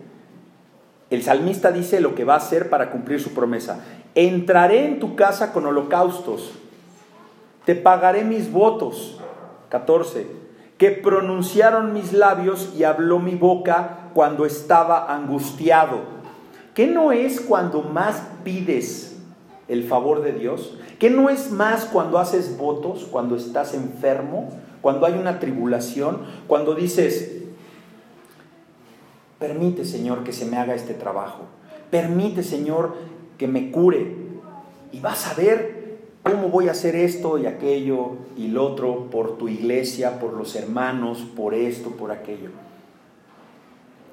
[1.10, 3.80] el salmista dice lo que va a hacer para cumplir su promesa.
[4.15, 6.54] Entraré en tu casa con holocaustos
[7.67, 9.19] te pagaré mis votos.
[9.67, 10.26] 14.
[10.78, 16.00] Que pronunciaron mis labios y habló mi boca cuando estaba angustiado.
[16.73, 19.17] ¿Qué no es cuando más pides
[19.68, 20.78] el favor de Dios?
[21.00, 24.50] ¿Qué no es más cuando haces votos, cuando estás enfermo,
[24.82, 27.44] cuando hay una tribulación, cuando dices,
[29.40, 31.44] permite Señor que se me haga este trabajo,
[31.92, 32.96] permite Señor
[33.38, 34.16] que me cure
[34.92, 35.78] y vas a ver
[36.32, 40.56] ¿cómo voy a hacer esto y aquello y lo otro por tu iglesia, por los
[40.56, 42.50] hermanos, por esto, por aquello?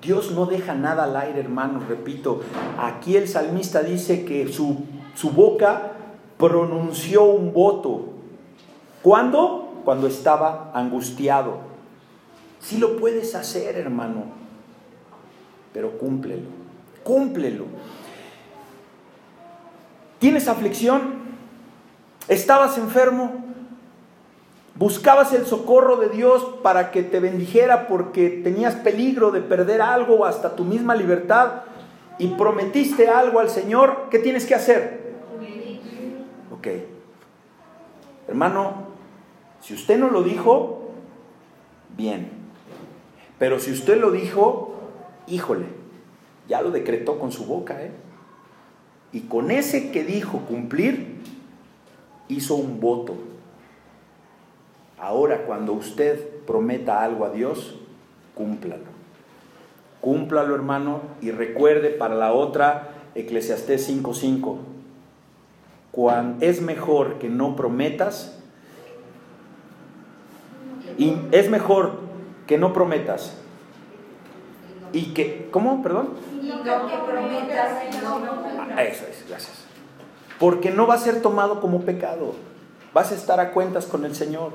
[0.00, 2.42] Dios no deja nada al aire, hermanos, repito.
[2.78, 5.92] Aquí el salmista dice que su, su boca
[6.38, 8.06] pronunció un voto.
[9.02, 9.82] ¿Cuándo?
[9.84, 11.58] Cuando estaba angustiado.
[12.60, 14.24] Sí lo puedes hacer, hermano,
[15.74, 16.48] pero cúmplelo,
[17.02, 17.64] cúmplelo.
[20.18, 21.24] ¿Tienes aflicción?
[22.28, 23.44] ¿Estabas enfermo?
[24.76, 30.14] ¿Buscabas el socorro de Dios para que te bendijera porque tenías peligro de perder algo
[30.14, 31.64] o hasta tu misma libertad
[32.18, 34.08] y prometiste algo al Señor?
[34.10, 35.03] ¿Qué tienes que hacer?
[36.64, 36.72] Ok.
[38.26, 38.86] Hermano,
[39.60, 40.92] si usted no lo dijo,
[41.94, 42.30] bien.
[43.38, 44.74] Pero si usted lo dijo,
[45.26, 45.66] híjole,
[46.48, 47.92] ya lo decretó con su boca, ¿eh?
[49.12, 51.18] Y con ese que dijo cumplir,
[52.28, 53.14] hizo un voto.
[54.98, 57.78] Ahora cuando usted prometa algo a Dios,
[58.34, 58.94] cúmplalo.
[60.00, 64.73] Cúmplalo, hermano, y recuerde para la otra, Eclesiastés 5:5,
[66.40, 68.38] es mejor que no prometas,
[70.98, 72.00] y es mejor
[72.46, 73.34] que no prometas
[74.94, 75.82] y que, ¿cómo?
[75.82, 76.10] Perdón.
[76.40, 77.72] Y que prometas
[78.76, 79.64] ah, Eso es, gracias.
[80.38, 82.34] Porque no va a ser tomado como pecado.
[82.92, 84.52] Vas a estar a cuentas con el Señor.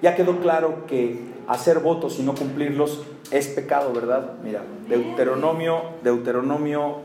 [0.00, 4.34] Ya quedó claro que hacer votos y no cumplirlos es pecado, ¿verdad?
[4.42, 7.00] Mira, Deuteronomio, Deuteronomio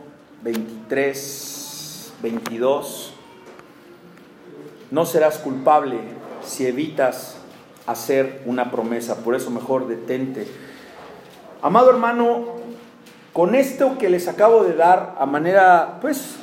[0.48, 3.14] 23, 22.
[4.92, 5.98] No serás culpable
[6.42, 7.38] si evitas
[7.86, 10.48] hacer una promesa, por eso mejor detente.
[11.62, 12.46] Amado hermano,
[13.34, 16.38] con esto que les acabo de dar a manera, pues,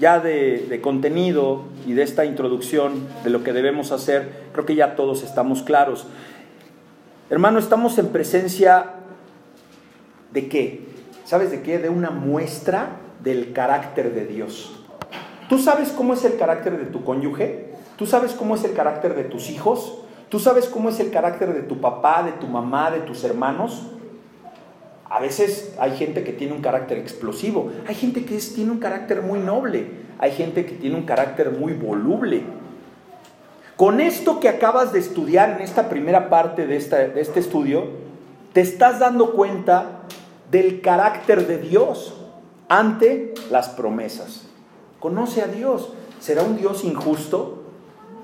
[0.00, 4.74] ya de, de, contenido y de esta introducción de lo que debemos hacer, creo que
[4.74, 6.08] ya todos estamos claros.
[7.30, 8.94] Hermano, estamos en presencia
[10.32, 10.88] de qué?
[11.24, 11.78] ¿Sabes de qué?
[11.78, 14.70] De una muestra del carácter de Dios.
[15.48, 17.70] ¿Tú sabes cómo es el carácter de tu cónyuge?
[17.96, 19.98] ¿Tú sabes cómo es el carácter de tus hijos?
[20.28, 23.86] ¿Tú sabes cómo es el carácter de tu papá, de tu mamá, de tus hermanos?
[25.08, 29.22] A veces hay gente que tiene un carácter explosivo, hay gente que tiene un carácter
[29.22, 32.42] muy noble, hay gente que tiene un carácter muy voluble.
[33.76, 37.88] Con esto que acabas de estudiar en esta primera parte de, de este estudio,
[38.52, 40.00] te estás dando cuenta
[40.50, 42.23] del carácter de Dios
[42.78, 44.42] ante las promesas.
[44.98, 45.92] Conoce a Dios.
[46.18, 47.62] ¿Será un Dios injusto?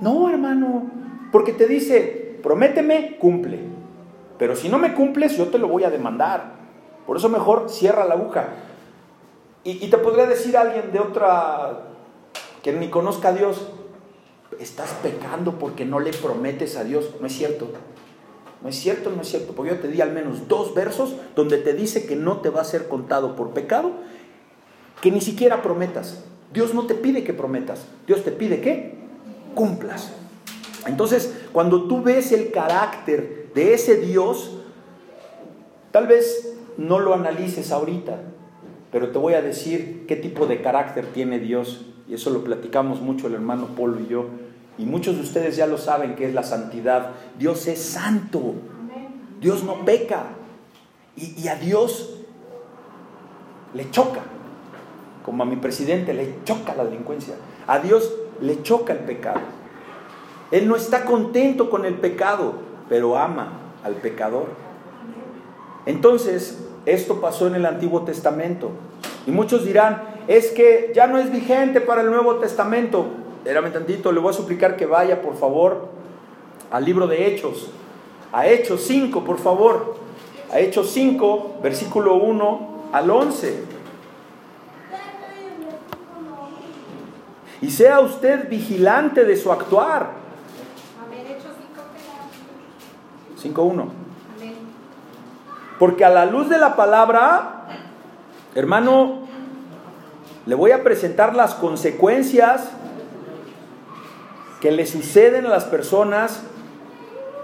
[0.01, 0.91] No, hermano.
[1.31, 3.61] Porque te dice, prométeme, cumple.
[4.39, 6.55] Pero si no me cumples, yo te lo voy a demandar.
[7.07, 8.49] Por eso mejor cierra la aguja.
[9.63, 11.83] Y, te podría decir alguien de otra
[12.63, 13.69] que ni conozca a Dios,
[14.59, 17.11] estás pecando porque no le prometes a Dios.
[17.21, 17.69] No es cierto.
[18.63, 19.53] No es cierto, no es cierto.
[19.53, 22.63] Porque yo te di al menos dos versos donde te dice que no te va
[22.63, 23.93] a ser contado por pecado,
[25.01, 26.23] que ni siquiera prometas.
[26.53, 27.87] Dios no te pide que prometas.
[28.07, 28.95] Dios te pide que
[29.55, 30.13] cumplas.
[30.87, 34.59] Entonces, cuando tú ves el carácter de ese Dios,
[35.91, 38.21] tal vez no lo analices ahorita,
[38.91, 41.87] pero te voy a decir qué tipo de carácter tiene Dios.
[42.09, 44.27] Y eso lo platicamos mucho el hermano Polo y yo.
[44.79, 47.13] Y muchos de ustedes ya lo saben que es la santidad.
[47.39, 48.55] Dios es santo.
[49.41, 50.25] Dios no peca.
[51.17, 52.19] Y, y a Dios
[53.75, 54.23] le choca.
[55.31, 57.37] Como a mi presidente le choca la delincuencia.
[57.69, 59.39] A Dios le choca el pecado.
[60.51, 62.55] Él no está contento con el pecado,
[62.89, 63.53] pero ama
[63.85, 64.47] al pecador.
[65.87, 68.73] Entonces, esto pasó en el Antiguo Testamento.
[69.25, 73.07] Y muchos dirán, es que ya no es vigente para el Nuevo Testamento.
[73.45, 75.91] Espérame tantito, le voy a suplicar que vaya, por favor,
[76.73, 77.71] al libro de Hechos.
[78.33, 79.95] A Hechos 5, por favor.
[80.53, 83.80] A Hechos 5, versículo 1 al 11.
[87.63, 90.21] Y sea usted vigilante de su actuar
[93.43, 93.87] 5.1.
[95.79, 97.67] Porque a la luz de la palabra,
[98.55, 99.21] hermano,
[100.47, 102.71] le voy a presentar las consecuencias
[104.61, 106.43] que le suceden a las personas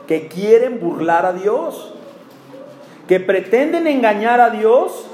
[0.06, 1.94] que quieren burlar a Dios,
[3.08, 5.06] que pretenden engañar a Dios.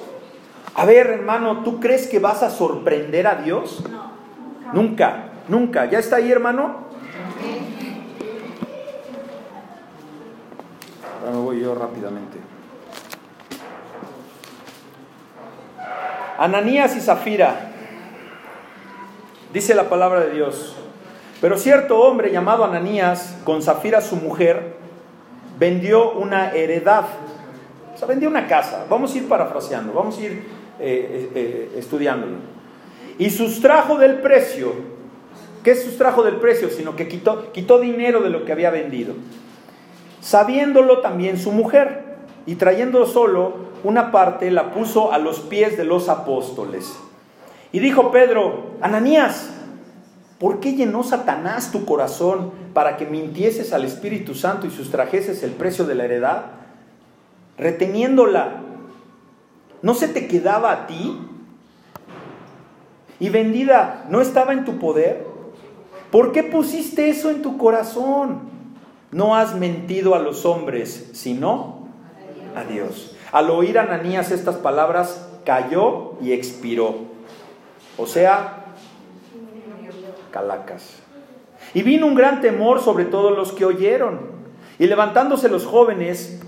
[0.75, 3.85] A ver, hermano, ¿tú crees que vas a sorprender a Dios?
[4.73, 5.87] Nunca, nunca.
[5.87, 6.87] ¿Ya está ahí, hermano?
[11.21, 12.39] Ahora me voy yo rápidamente.
[16.39, 17.71] Ananías y Zafira.
[19.53, 20.77] Dice la palabra de Dios.
[21.41, 24.77] Pero cierto hombre llamado Ananías, con Zafira su mujer,
[25.59, 27.05] vendió una heredad.
[27.95, 28.87] O sea, vendió una casa.
[28.89, 30.41] Vamos a ir parafraseando, vamos a ir eh,
[30.81, 32.52] eh, eh, estudiándolo.
[33.19, 34.73] Y sustrajo del precio.
[35.63, 36.71] ¿Qué sustrajo del precio?
[36.71, 39.15] Sino que quitó, quitó dinero de lo que había vendido.
[40.21, 42.17] Sabiéndolo también su mujer.
[42.47, 46.97] Y trayendo solo una parte, la puso a los pies de los apóstoles.
[47.73, 49.51] Y dijo Pedro, Ananías,
[50.39, 55.53] ¿por qué llenó Satanás tu corazón para que mintieses al Espíritu Santo y sustrajeses el
[55.53, 56.45] precio de la heredad?
[57.57, 58.61] Reteniéndola,
[59.83, 61.19] ¿no se te quedaba a ti?
[63.23, 65.25] Y vendida, ¿no estaba en tu poder?
[66.11, 68.41] ¿Por qué pusiste eso en tu corazón?
[69.13, 71.87] No has mentido a los hombres, sino
[72.57, 73.17] a Dios.
[73.31, 76.97] Al oír Ananías estas palabras, cayó y expiró.
[77.97, 78.65] O sea,
[80.33, 80.97] calacas.
[81.75, 84.33] Y vino un gran temor sobre todos los que oyeron.
[84.81, 86.43] Y levantándose los jóvenes,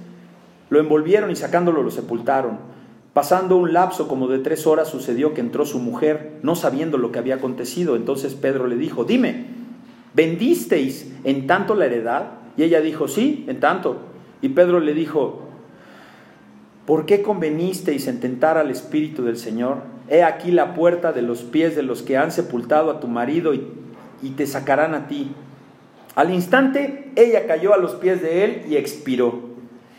[0.71, 2.74] lo envolvieron y sacándolo lo sepultaron.
[3.15, 7.13] Pasando un lapso como de tres horas sucedió que entró su mujer, no sabiendo lo
[7.13, 7.95] que había acontecido.
[7.95, 9.47] Entonces Pedro le dijo, dime,
[10.15, 12.33] ¿vendisteis en tanto la heredad?
[12.57, 13.99] Y ella dijo, sí, en tanto.
[14.43, 15.43] Y Pedro le dijo,
[16.87, 19.83] ¿por qué convenisteis en tentar al Espíritu del Señor?
[20.09, 23.55] He aquí la puerta de los pies de los que han sepultado a tu marido
[23.55, 23.65] y,
[24.23, 25.31] y te sacarán a ti.
[26.17, 29.55] Al instante ella cayó a los pies de él y expiró.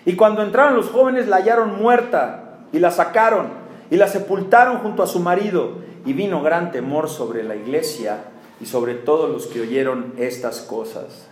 [0.05, 2.44] Y cuando entraron los jóvenes la hallaron muerta
[2.75, 3.47] y la sacaron
[3.89, 5.77] y la sepultaron junto a su marido.
[6.05, 8.25] Y vino gran temor sobre la iglesia
[8.59, 11.27] y sobre todos los que oyeron estas cosas.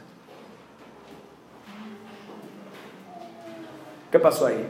[4.10, 4.66] ¿Qué pasó ahí?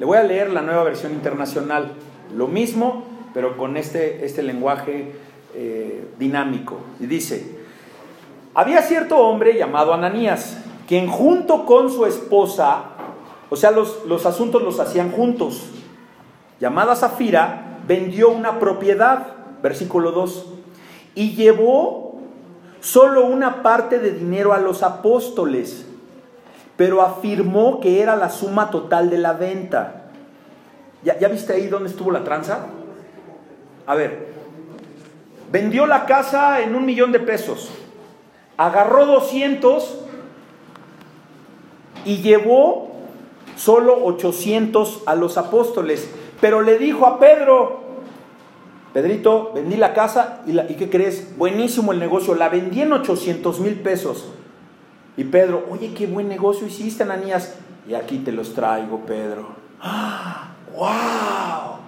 [0.00, 1.92] Le voy a leer la nueva versión internacional.
[2.34, 5.12] Lo mismo, pero con este, este lenguaje
[5.54, 6.78] eh, dinámico.
[6.98, 7.58] Y dice,
[8.54, 12.96] había cierto hombre llamado Ananías, quien junto con su esposa,
[13.50, 15.68] o sea, los, los asuntos los hacían juntos,
[16.58, 19.26] llamada Zafira, vendió una propiedad,
[19.62, 20.46] versículo 2,
[21.14, 22.20] y llevó
[22.80, 25.86] solo una parte de dinero a los apóstoles
[26.80, 30.04] pero afirmó que era la suma total de la venta.
[31.04, 32.68] ¿Ya, ¿Ya, viste ahí dónde estuvo la tranza?
[33.86, 34.28] A ver,
[35.52, 37.70] vendió la casa en un millón de pesos,
[38.56, 39.98] agarró 200
[42.06, 42.89] y llevó
[43.60, 47.80] solo 800 a los apóstoles, pero le dijo a Pedro,
[48.94, 51.36] Pedrito, vendí la casa y, la, ¿y qué crees?
[51.36, 54.32] Buenísimo el negocio, la vendí en 800 mil pesos.
[55.16, 57.56] Y Pedro, oye, qué buen negocio hiciste, Ananías.
[57.86, 59.48] Y aquí te los traigo, Pedro.
[59.82, 60.54] ¡Ah!
[60.74, 61.80] ¡Wow!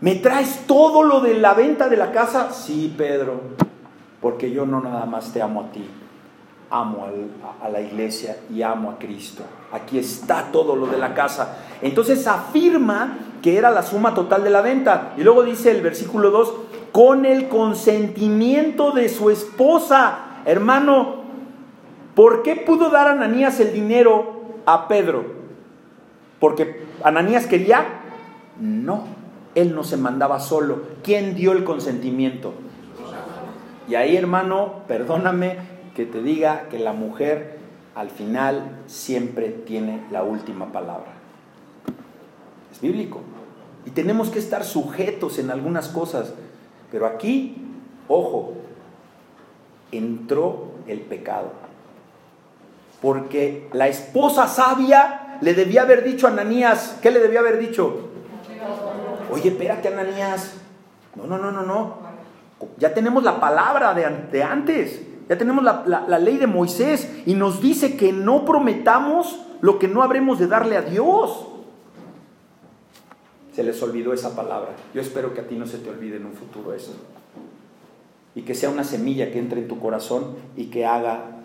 [0.00, 2.52] ¿Me traes todo lo de la venta de la casa?
[2.52, 3.40] Sí, Pedro,
[4.20, 5.84] porque yo no nada más te amo a ti,
[6.70, 7.06] amo
[7.62, 9.42] a la iglesia y amo a Cristo.
[9.72, 11.58] Aquí está todo lo de la casa.
[11.82, 15.14] Entonces afirma que era la suma total de la venta.
[15.16, 16.54] Y luego dice el versículo 2,
[16.92, 20.18] con el consentimiento de su esposa.
[20.44, 21.20] Hermano,
[22.14, 25.24] ¿Por qué pudo dar Ananías el dinero a Pedro?
[26.38, 27.86] ¿Porque Ananías quería?
[28.58, 29.04] No,
[29.54, 30.82] él no se mandaba solo.
[31.02, 32.52] ¿Quién dio el consentimiento?
[33.88, 35.56] Y ahí, hermano, perdóname
[35.94, 37.58] que te diga que la mujer
[37.94, 41.12] al final siempre tiene la última palabra.
[42.72, 43.20] Es bíblico.
[43.84, 46.34] Y tenemos que estar sujetos en algunas cosas.
[46.90, 47.56] Pero aquí,
[48.08, 48.54] ojo,
[49.92, 51.52] entró el pecado.
[53.00, 58.10] Porque la esposa sabia le debía haber dicho a Ananías, ¿qué le debía haber dicho?
[59.32, 60.54] Oye, espérate, Ananías.
[61.14, 62.10] No, no, no, no, no.
[62.76, 65.02] Ya tenemos la palabra de, antes.
[65.30, 70.02] Ya tenemos la, ley de Moisés y nos dice que no prometamos lo que no
[70.02, 71.46] habremos de darle a Dios.
[73.54, 74.70] Se les olvidó esa palabra.
[74.92, 76.96] Yo espero que a ti no se te olvide en un futuro eso.
[78.34, 81.36] Y que sea una semilla que entre en tu corazón y que haga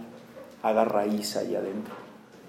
[0.63, 1.93] haga raíz ahí adentro.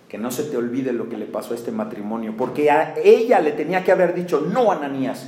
[0.09, 3.41] Que no se te olvide lo que le pasó a este matrimonio, porque a ella
[3.41, 5.27] le tenía que haber dicho, no, Ananías.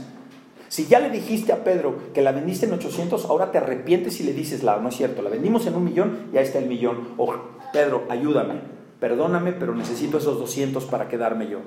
[0.68, 4.24] Si ya le dijiste a Pedro que la vendiste en 800, ahora te arrepientes y
[4.24, 7.08] le dices, no es cierto, la vendimos en un millón y ahí está el millón.
[7.16, 7.34] O
[7.72, 8.60] Pedro, ayúdame,
[9.00, 11.58] perdóname, pero necesito esos 200 para quedarme yo.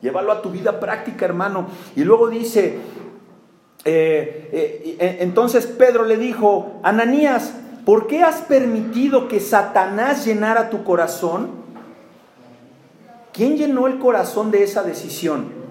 [0.00, 1.66] Llévalo a tu vida práctica, hermano.
[1.96, 2.78] Y luego dice,
[3.84, 7.54] eh, eh, entonces Pedro le dijo, Ananías,
[7.84, 11.50] ¿Por qué has permitido que Satanás llenara tu corazón?
[13.32, 15.63] ¿Quién llenó el corazón de esa decisión?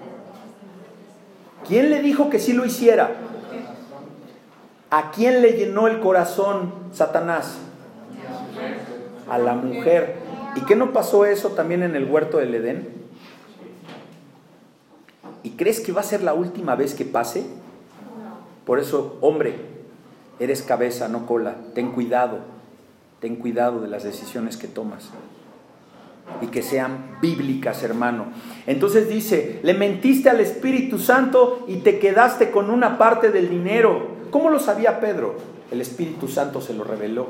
[1.66, 3.12] ¿Quién le dijo que sí lo hiciera?
[4.90, 7.58] ¿A quién le llenó el corazón Satanás?
[9.28, 10.16] A la mujer.
[10.56, 12.88] ¿Y qué no pasó eso también en el huerto del Edén?
[15.42, 17.44] ¿Y crees que va a ser la última vez que pase?
[18.64, 19.56] Por eso, hombre,
[20.38, 21.56] eres cabeza, no cola.
[21.74, 22.38] Ten cuidado,
[23.20, 25.10] ten cuidado de las decisiones que tomas.
[26.40, 28.26] Y que sean bíblicas, hermano.
[28.66, 34.08] Entonces dice, le mentiste al Espíritu Santo y te quedaste con una parte del dinero.
[34.30, 35.36] ¿Cómo lo sabía Pedro?
[35.70, 37.28] El Espíritu Santo se lo reveló.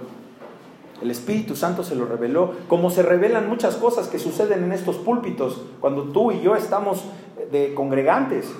[1.02, 4.96] El Espíritu Santo se lo reveló, como se revelan muchas cosas que suceden en estos
[4.96, 7.04] púlpitos, cuando tú y yo estamos
[7.50, 8.50] de congregantes.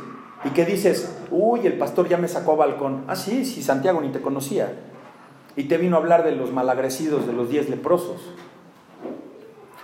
[0.44, 3.04] Y que dices, uy, el pastor ya me sacó a balcón.
[3.08, 4.74] Ah, sí, sí, Santiago ni te conocía.
[5.56, 8.20] Y te vino a hablar de los malagrecidos, de los diez leprosos.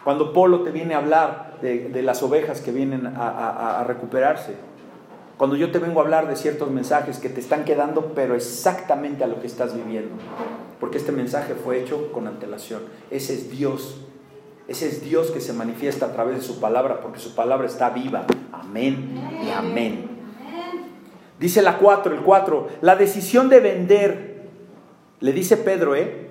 [0.04, 4.54] Cuando Polo te viene a hablar de, las ovejas que vienen a, a recuperarse.
[5.36, 9.24] Cuando yo te vengo a hablar de ciertos mensajes que te están quedando, pero exactamente
[9.24, 10.14] a lo que estás viviendo.
[10.78, 12.82] Porque este mensaje fue hecho con antelación.
[13.10, 14.02] Ese es Dios.
[14.68, 17.90] Ese es Dios que se manifiesta a través de su palabra, porque su palabra está
[17.90, 18.26] viva.
[18.52, 20.08] Amén y amén.
[21.40, 24.42] Dice la 4, el 4, la decisión de vender,
[25.20, 26.28] le dice Pedro, ¿eh?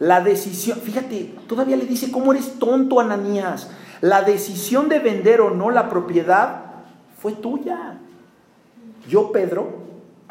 [0.00, 3.70] La decisión, fíjate, todavía le dice, ¿cómo eres tonto, Ananías?
[4.00, 6.62] La decisión de vender o no la propiedad
[7.18, 7.98] fue tuya.
[9.06, 9.68] Yo, Pedro,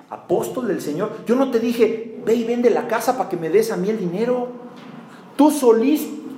[0.09, 3.51] apóstol del Señor, yo no te dije, ve y vende la casa para que me
[3.51, 4.47] des a mí el dinero.
[5.37, 5.53] Tú,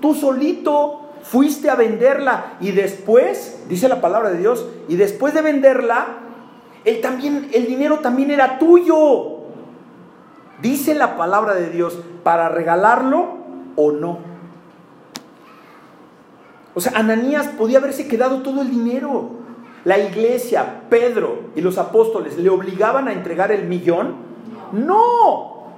[0.01, 5.41] tú solito fuiste a venderla y después, dice la palabra de Dios, y después de
[5.41, 6.17] venderla,
[6.83, 9.40] el, también, el dinero también era tuyo.
[10.61, 13.37] Dice la palabra de Dios, para regalarlo
[13.75, 14.19] o no.
[16.73, 19.41] O sea, Ananías podía haberse quedado todo el dinero.
[19.83, 24.15] La iglesia, Pedro y los apóstoles le obligaban a entregar el millón.
[24.71, 25.71] No.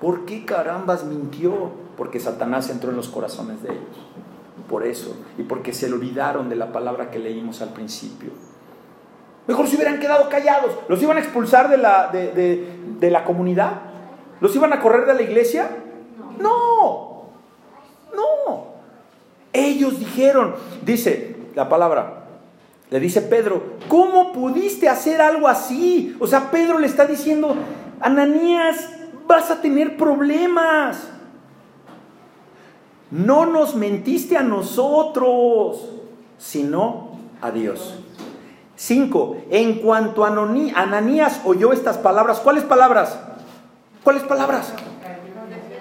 [0.00, 1.70] ¿Por qué carambas mintió?
[1.96, 4.06] Porque Satanás entró en los corazones de ellos.
[4.68, 5.16] Por eso.
[5.36, 8.30] Y porque se le olvidaron de la palabra que leímos al principio.
[9.48, 10.72] Mejor se hubieran quedado callados.
[10.88, 13.80] ¿Los iban a expulsar de la, de, la comunidad?
[14.40, 15.68] ¿Los iban a correr de la iglesia?
[16.38, 17.24] No.
[18.14, 18.66] No.
[19.52, 22.24] Ellos dijeron, dice la palabra,
[22.90, 26.16] le dice Pedro, ¿cómo pudiste hacer algo así?
[26.20, 27.54] O sea, Pedro le está diciendo,
[28.00, 28.90] Ananías,
[29.26, 31.08] vas a tener problemas.
[33.10, 35.88] No nos mentiste a nosotros,
[36.38, 37.98] sino a Dios.
[38.76, 43.18] Cinco, en cuanto a Ananías oyó estas palabras, ¿cuáles palabras?
[44.08, 44.72] ¿Cuáles palabras?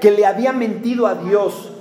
[0.01, 1.71] Que le había mentido a Dios.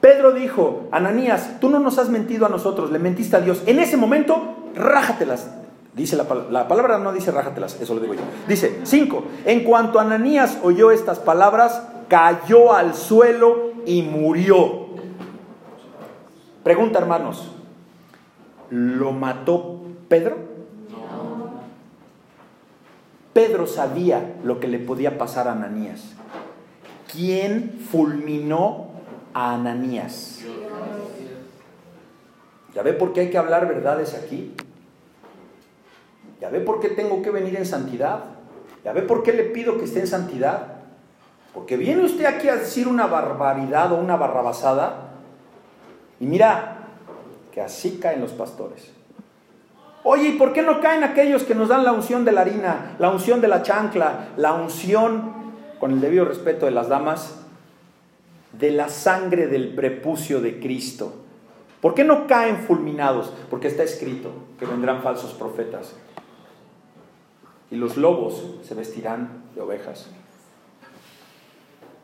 [0.00, 3.64] Pedro dijo, Ananías, tú no nos has mentido a nosotros, le mentiste a Dios.
[3.66, 5.50] En ese momento, rájatelas.
[5.92, 8.20] Dice la, la palabra, no dice rájatelas, eso lo digo yo.
[8.46, 14.86] Dice, cinco, en cuanto Ananías oyó estas palabras, cayó al suelo y murió.
[16.62, 17.50] Pregunta, hermanos,
[18.70, 20.51] ¿lo mató Pedro?
[23.32, 26.02] Pedro sabía lo que le podía pasar a Ananías.
[27.10, 28.90] ¿Quién fulminó
[29.32, 30.40] a Ananías?
[32.74, 34.54] ¿Ya ve por qué hay que hablar verdades aquí?
[36.40, 38.24] ¿Ya ve por qué tengo que venir en santidad?
[38.84, 40.66] ¿Ya ve por qué le pido que esté en santidad?
[41.54, 45.12] Porque viene usted aquí a decir una barbaridad o una barrabasada
[46.18, 46.88] y mira
[47.52, 48.90] que así caen los pastores.
[50.04, 52.96] Oye, ¿y por qué no caen aquellos que nos dan la unción de la harina,
[52.98, 55.32] la unción de la chancla, la unción,
[55.78, 57.40] con el debido respeto de las damas,
[58.52, 61.14] de la sangre del prepucio de Cristo?
[61.80, 63.32] ¿Por qué no caen fulminados?
[63.48, 65.94] Porque está escrito que vendrán falsos profetas
[67.70, 70.08] y los lobos se vestirán de ovejas.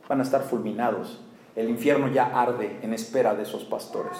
[0.08, 1.20] Van a estar fulminados.
[1.54, 4.16] El infierno ya arde en espera de esos pastores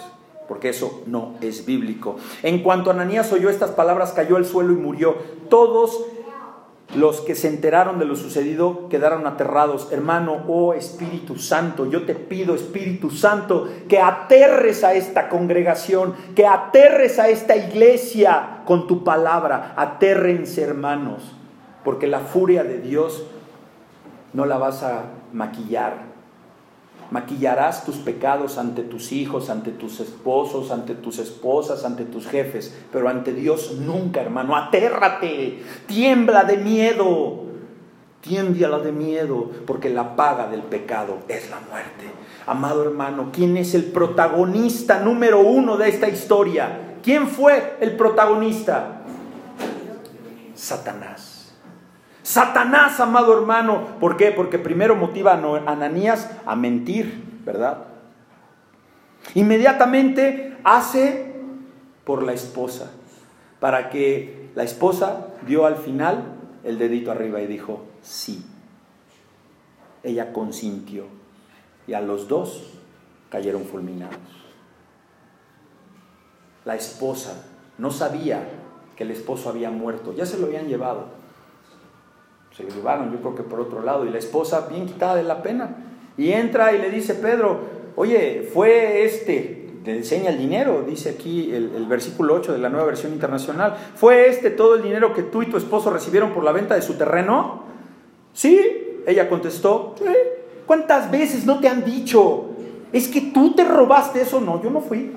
[0.49, 2.17] porque eso no es bíblico.
[2.43, 5.17] En cuanto Ananías oyó estas palabras, cayó al suelo y murió.
[5.51, 6.05] Todos
[6.97, 9.93] los que se enteraron de lo sucedido quedaron aterrados.
[9.93, 16.47] Hermano, oh Espíritu Santo, yo te pido, Espíritu Santo, que aterres a esta congregación, que
[16.47, 19.75] aterres a esta iglesia con tu palabra.
[19.77, 21.35] Atérrense, hermanos,
[21.85, 23.27] porque la furia de Dios
[24.33, 26.09] no la vas a maquillar,
[27.11, 32.77] Maquillarás tus pecados ante tus hijos, ante tus esposos, ante tus esposas, ante tus jefes,
[32.93, 34.55] pero ante Dios nunca, hermano.
[34.55, 37.45] Atérrate, tiembla de miedo,
[38.21, 42.05] tiembla de miedo, porque la paga del pecado es la muerte.
[42.47, 46.97] Amado hermano, ¿quién es el protagonista número uno de esta historia?
[47.03, 49.03] ¿Quién fue el protagonista?
[50.55, 51.28] Satanás.
[52.29, 53.99] Satanás, amado hermano.
[53.99, 54.33] ¿Por qué?
[54.33, 57.85] Porque primero motiva a Ananías a mentir, ¿verdad?
[59.33, 61.35] Inmediatamente hace
[62.05, 62.91] por la esposa,
[63.61, 68.45] para que la esposa dio al final el dedito arriba y dijo, sí.
[70.03, 71.07] Ella consintió
[71.87, 72.75] y a los dos
[73.31, 74.19] cayeron fulminados.
[76.67, 77.47] La esposa
[77.79, 78.47] no sabía
[78.97, 81.18] que el esposo había muerto, ya se lo habían llevado.
[82.59, 85.43] Se llevaron, yo creo que por otro lado, y la esposa bien quitada de la
[85.43, 85.77] pena.
[86.17, 87.61] Y entra y le dice, Pedro,
[87.95, 92.87] oye, fue este, le enseña el dinero, dice aquí el, versículo 8 de la nueva
[92.87, 96.51] versión internacional, ¿fue este todo el dinero que tú y tu esposo recibieron por la
[96.51, 97.63] venta de su terreno?
[98.33, 98.61] Sí,
[99.07, 99.95] ella contestó.
[100.67, 102.51] ¿cuántas veces no te han dicho?
[102.93, 105.13] Es que tú te robaste eso, no, yo no fui.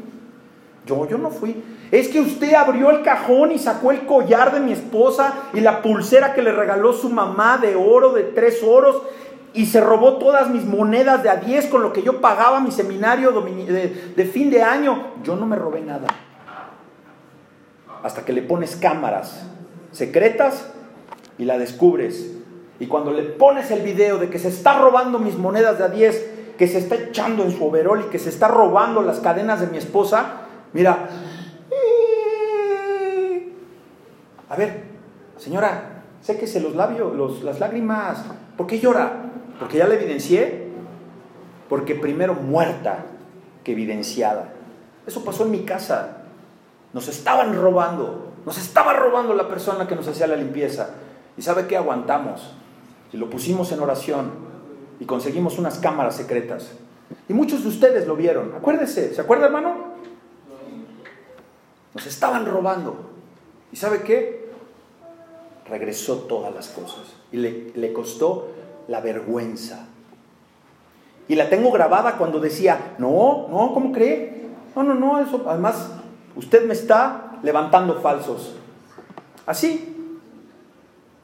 [0.85, 1.63] Yo, yo no fui.
[1.91, 5.81] Es que usted abrió el cajón y sacó el collar de mi esposa y la
[5.81, 9.01] pulsera que le regaló su mamá de oro, de tres oros,
[9.53, 12.71] y se robó todas mis monedas de a diez con lo que yo pagaba mi
[12.71, 15.07] seminario de, de fin de año.
[15.23, 16.07] Yo no me robé nada.
[18.01, 19.45] Hasta que le pones cámaras
[19.91, 20.71] secretas
[21.37, 22.31] y la descubres.
[22.79, 25.89] Y cuando le pones el video de que se está robando mis monedas de a
[25.89, 29.59] 10, que se está echando en su overol y que se está robando las cadenas
[29.59, 30.40] de mi esposa,
[30.73, 31.09] mira,
[34.51, 34.83] a ver,
[35.37, 38.25] señora, séquese los labios, los, las lágrimas.
[38.57, 39.31] ¿Por qué llora?
[39.59, 40.67] Porque ya la evidencié.
[41.69, 43.05] Porque primero muerta
[43.63, 44.49] que evidenciada.
[45.07, 46.23] Eso pasó en mi casa.
[46.91, 48.33] Nos estaban robando.
[48.45, 50.95] Nos estaba robando la persona que nos hacía la limpieza.
[51.37, 51.77] ¿Y sabe qué?
[51.77, 52.53] Aguantamos.
[53.13, 54.31] Y lo pusimos en oración.
[54.99, 56.73] Y conseguimos unas cámaras secretas.
[57.29, 58.53] Y muchos de ustedes lo vieron.
[58.53, 59.15] Acuérdese.
[59.15, 59.90] ¿Se acuerda, hermano?
[61.93, 63.11] Nos estaban robando.
[63.71, 64.49] ¿Y sabe qué?
[65.67, 67.13] Regresó todas las cosas.
[67.31, 68.49] Y le, le costó
[68.87, 69.87] la vergüenza.
[71.27, 74.49] Y la tengo grabada cuando decía, no, no, ¿cómo cree?
[74.75, 75.91] No, no, no, eso, además,
[76.35, 78.55] usted me está levantando falsos.
[79.45, 79.95] Así,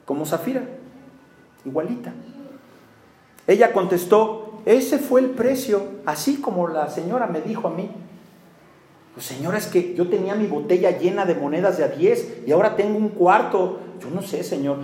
[0.04, 0.62] como Zafira,
[1.64, 2.12] igualita.
[3.46, 7.90] Ella contestó, ese fue el precio, así como la señora me dijo a mí.
[9.18, 12.52] Pues señora, es que yo tenía mi botella llena de monedas de a 10 y
[12.52, 13.80] ahora tengo un cuarto.
[14.00, 14.76] Yo no sé, señor,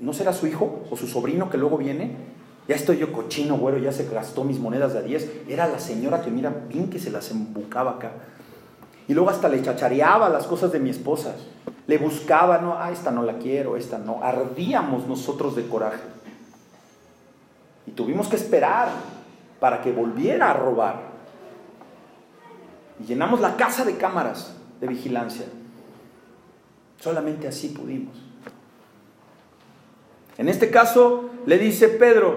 [0.00, 2.16] ¿no será su hijo o su sobrino que luego viene?
[2.66, 5.30] Ya estoy yo cochino, güero, ya se gastó mis monedas de a 10.
[5.46, 8.12] Era la señora que mira, bien que se las embucaba acá.
[9.08, 11.36] Y luego hasta le chachareaba las cosas de mi esposa.
[11.86, 14.20] Le buscaba, no, ah, esta no la quiero, esta no.
[14.22, 16.00] Ardíamos nosotros de coraje.
[17.86, 18.88] Y tuvimos que esperar
[19.60, 21.11] para que volviera a robar.
[23.02, 25.46] Y llenamos la casa de cámaras de vigilancia.
[27.00, 28.16] Solamente así pudimos.
[30.38, 32.36] En este caso le dice Pedro,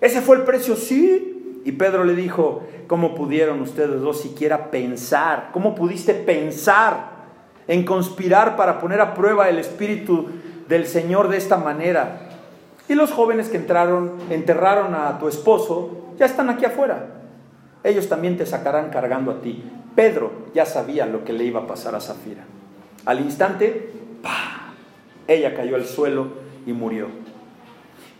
[0.00, 0.76] ¿ese fue el precio?
[0.76, 1.60] Sí.
[1.64, 5.50] Y Pedro le dijo, ¿cómo pudieron ustedes dos siquiera pensar?
[5.52, 7.12] ¿Cómo pudiste pensar
[7.68, 10.26] en conspirar para poner a prueba el espíritu
[10.68, 12.28] del Señor de esta manera?
[12.88, 17.06] Y los jóvenes que entraron, enterraron a tu esposo, ya están aquí afuera.
[17.84, 19.62] Ellos también te sacarán cargando a ti.
[19.94, 22.44] Pedro ya sabía lo que le iba a pasar a Zafira.
[23.04, 24.72] Al instante, ¡pah!
[25.28, 26.28] ella cayó al suelo
[26.66, 27.08] y murió.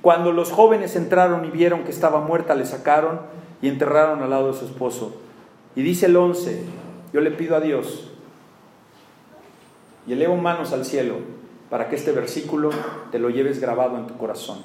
[0.00, 3.20] Cuando los jóvenes entraron y vieron que estaba muerta, le sacaron
[3.60, 5.16] y enterraron al lado de su esposo.
[5.76, 6.64] Y dice el 11,
[7.12, 8.08] yo le pido a Dios
[10.06, 11.16] y elevo manos al cielo
[11.70, 12.70] para que este versículo
[13.10, 14.58] te lo lleves grabado en tu corazón.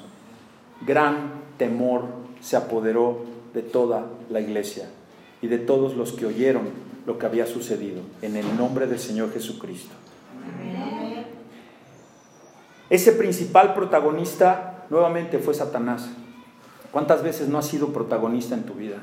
[0.86, 2.04] Gran temor
[2.40, 3.20] se apoderó
[3.54, 4.90] de toda la iglesia
[5.40, 9.32] y de todos los que oyeron lo que había sucedido, en el nombre del Señor
[9.32, 9.94] Jesucristo.
[12.90, 16.10] Ese principal protagonista nuevamente fue Satanás.
[16.92, 18.98] ¿Cuántas veces no ha sido protagonista en tu vida?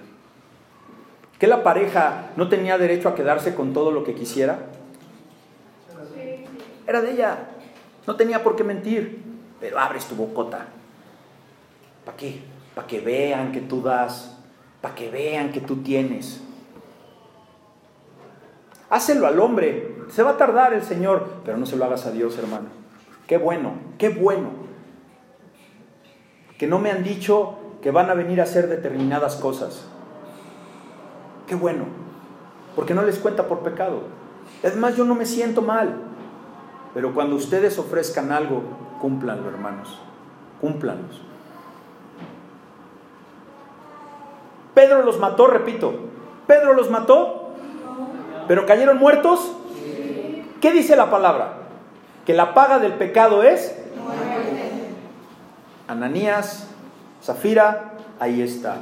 [1.39, 4.67] ¿Que la pareja no tenía derecho a quedarse con todo lo que quisiera?
[6.85, 7.49] Era de ella.
[8.05, 9.23] No tenía por qué mentir.
[9.59, 10.67] Pero abres tu bocota.
[12.05, 12.41] ¿Para qué?
[12.75, 14.37] Para que vean que tú das.
[14.79, 16.45] Para que vean que tú tienes.
[18.95, 19.93] Hácelo al hombre.
[20.07, 22.67] Se va a tardar el Señor, pero no se lo hagas a Dios, hermano.
[23.27, 24.51] Qué bueno, qué bueno.
[26.57, 29.85] Que no me han dicho que van a venir a hacer determinadas cosas.
[31.45, 31.83] Qué bueno.
[32.73, 34.03] Porque no les cuenta por pecado.
[34.63, 35.93] Además, yo no me siento mal.
[36.93, 38.63] Pero cuando ustedes ofrezcan algo,
[39.01, 39.99] cúmplanlo, hermanos.
[40.61, 41.21] Cúmplanlos.
[44.73, 45.93] Pedro los mató, repito.
[46.47, 47.44] Pedro los mató,
[48.47, 49.51] pero cayeron muertos.
[50.61, 51.57] ¿Qué dice la palabra?
[52.25, 53.75] Que la paga del pecado es
[55.87, 56.67] Ananías,
[57.23, 58.77] Zafira, ahí está.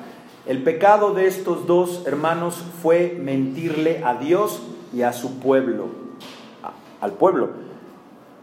[0.46, 4.62] El pecado de estos dos hermanos fue mentirle a Dios
[4.94, 5.88] y a su pueblo,
[7.02, 7.52] al pueblo.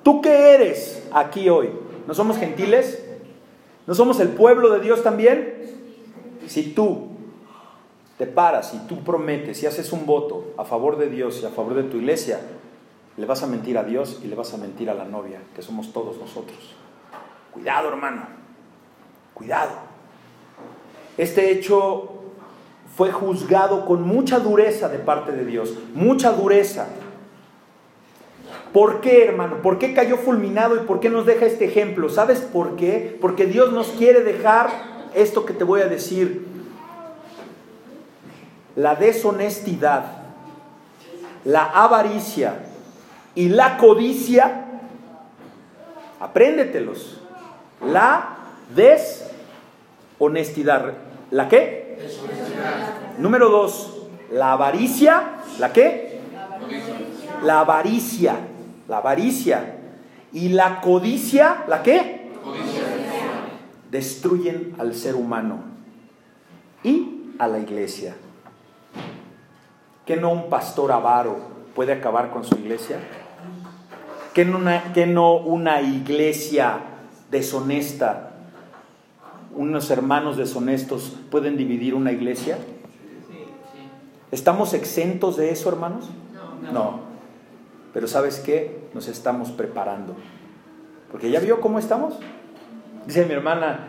[0.03, 1.71] ¿Tú qué eres aquí hoy?
[2.07, 3.05] ¿No somos gentiles?
[3.87, 5.55] ¿No somos el pueblo de Dios también?
[6.47, 7.10] Si tú
[8.21, 11.49] te paras y tú prometes y haces un voto a favor de Dios y a
[11.49, 12.39] favor de tu iglesia,
[13.17, 15.63] le vas a mentir a Dios y le vas a mentir a la novia, que
[15.63, 16.59] somos todos nosotros.
[17.51, 18.27] Cuidado, hermano.
[19.33, 19.71] Cuidado.
[21.17, 22.11] Este hecho
[22.95, 26.89] fue juzgado con mucha dureza de parte de Dios, mucha dureza.
[28.75, 29.63] ¿Por qué, hermano?
[29.63, 32.11] ¿Por qué cayó fulminado y por qué nos deja este ejemplo?
[32.11, 33.17] ¿Sabes por qué?
[33.19, 34.69] Porque Dios nos quiere dejar
[35.15, 36.50] esto que te voy a decir.
[38.77, 40.05] La deshonestidad,
[41.45, 42.55] la avaricia
[43.35, 44.67] y la codicia,
[46.21, 47.17] apréndetelos.
[47.87, 48.37] La
[48.75, 50.93] deshonestidad.
[51.31, 51.99] ¿La qué?
[53.19, 55.23] Número dos, la avaricia.
[55.59, 56.21] ¿La qué?
[57.43, 58.37] La avaricia
[58.91, 59.77] la avaricia
[60.33, 62.33] y la codicia, ¿la qué?
[62.43, 62.83] Codicia.
[63.91, 65.61] Destruyen al ser humano
[66.83, 68.17] y a la iglesia.
[70.11, 71.37] ¿Que no un pastor avaro
[71.73, 72.99] puede acabar con su iglesia?
[74.35, 76.81] ¿Que no una, que no una iglesia
[77.31, 78.33] deshonesta,
[79.55, 82.59] unos hermanos deshonestos pueden dividir una iglesia?
[84.33, 86.11] ¿Estamos exentos de eso, hermanos?
[86.61, 86.73] No.
[86.73, 87.01] no.
[87.95, 88.89] Pero ¿sabes qué?
[88.93, 90.17] Nos estamos preparando.
[91.13, 92.15] Porque ya vio cómo estamos.
[93.07, 93.87] Dice mi hermana,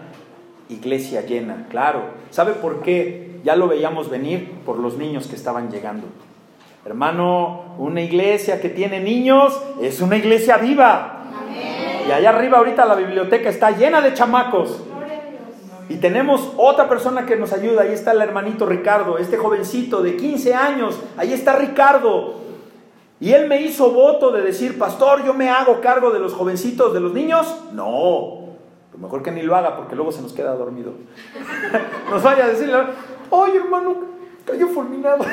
[0.70, 2.04] iglesia llena, claro.
[2.30, 3.31] ¿Sabe por qué?
[3.44, 6.08] Ya lo veíamos venir por los niños que estaban llegando.
[6.86, 11.24] Hermano, una iglesia que tiene niños es una iglesia viva.
[12.08, 14.82] Y allá arriba ahorita la biblioteca está llena de chamacos.
[15.90, 17.84] Y tenemos otra persona que nos ayuda.
[17.84, 21.00] Ahí está el hermanito Ricardo, este jovencito de 15 años.
[21.18, 22.36] Ahí está Ricardo.
[23.20, 26.92] Y él me hizo voto de decir, pastor, yo me hago cargo de los jovencitos,
[26.94, 27.46] de los niños.
[27.72, 28.56] No,
[28.92, 30.94] lo mejor que ni lo haga porque luego se nos queda dormido.
[32.10, 32.72] nos vaya a decir,
[33.32, 33.96] ay hermano,
[34.46, 35.26] cayó fulminado.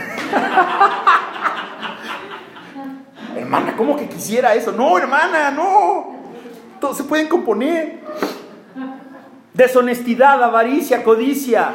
[3.36, 4.72] hermana, ¿cómo que quisiera eso?
[4.72, 6.18] No, hermana, no.
[6.80, 8.00] Todos se pueden componer.
[9.54, 11.70] Deshonestidad, avaricia, codicia,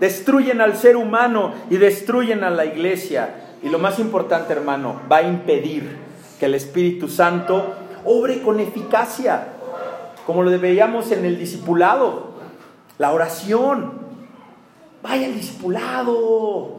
[0.00, 3.34] destruyen al ser humano y destruyen a la iglesia.
[3.62, 5.98] Y lo más importante, hermano, va a impedir
[6.38, 7.74] que el Espíritu Santo
[8.04, 9.48] obre con eficacia,
[10.24, 12.30] como lo veíamos en el discipulado,
[12.98, 14.05] la oración.
[15.08, 16.78] Vaya al discipulado,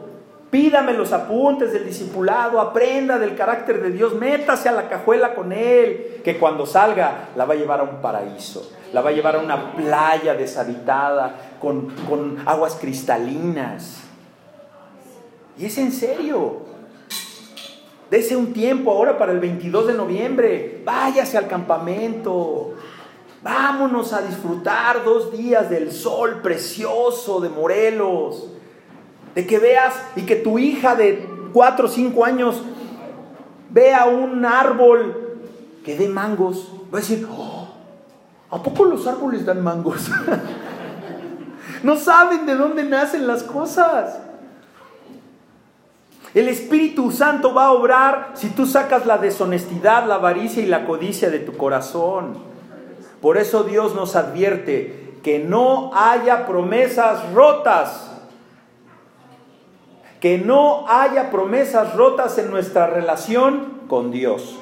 [0.50, 5.50] pídame los apuntes del discipulado, aprenda del carácter de Dios, métase a la cajuela con
[5.50, 9.36] Él, que cuando salga la va a llevar a un paraíso, la va a llevar
[9.36, 14.02] a una playa deshabitada con, con aguas cristalinas.
[15.56, 16.68] Y es en serio.
[18.10, 20.82] Dese un tiempo ahora para el 22 de noviembre.
[20.84, 22.74] Váyase al campamento.
[23.42, 28.48] Vámonos a disfrutar dos días del sol precioso de Morelos.
[29.34, 32.62] De que veas y que tu hija de 4 o 5 años
[33.70, 35.38] vea un árbol
[35.84, 36.72] que dé mangos.
[36.92, 37.68] Va a decir, oh,
[38.50, 40.10] ¿a poco los árboles dan mangos?
[41.84, 44.18] no saben de dónde nacen las cosas.
[46.34, 50.84] El Espíritu Santo va a obrar si tú sacas la deshonestidad, la avaricia y la
[50.84, 52.57] codicia de tu corazón.
[53.20, 58.10] Por eso Dios nos advierte que no haya promesas rotas.
[60.20, 64.58] Que no haya promesas rotas en nuestra relación con Dios.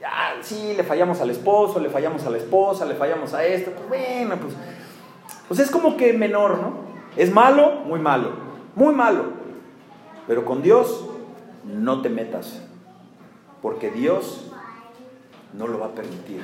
[0.00, 3.72] Ya, sí, le fallamos al esposo, le fallamos a la esposa, le fallamos a esto.
[3.72, 4.54] Pues bueno, pues,
[5.48, 6.86] pues es como que menor, ¿no?
[7.16, 8.30] Es malo, muy malo.
[8.74, 9.24] Muy malo.
[10.26, 11.06] Pero con Dios
[11.64, 12.62] no te metas,
[13.62, 14.50] porque Dios
[15.52, 16.42] no lo va a permitir.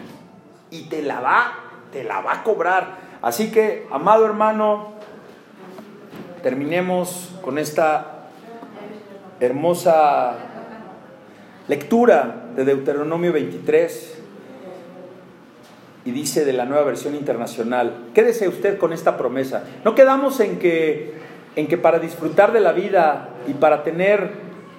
[0.72, 1.52] Y te la va,
[1.92, 2.96] te la va a cobrar.
[3.20, 4.94] Así que, amado hermano,
[6.42, 8.28] terminemos con esta
[9.38, 10.34] hermosa
[11.68, 14.22] lectura de Deuteronomio 23
[16.06, 19.64] y dice de la nueva versión internacional, quédese usted con esta promesa.
[19.84, 21.20] No quedamos en que
[21.54, 24.30] en que para disfrutar de la vida y para tener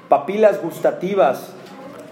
[0.10, 1.54] papilas gustativas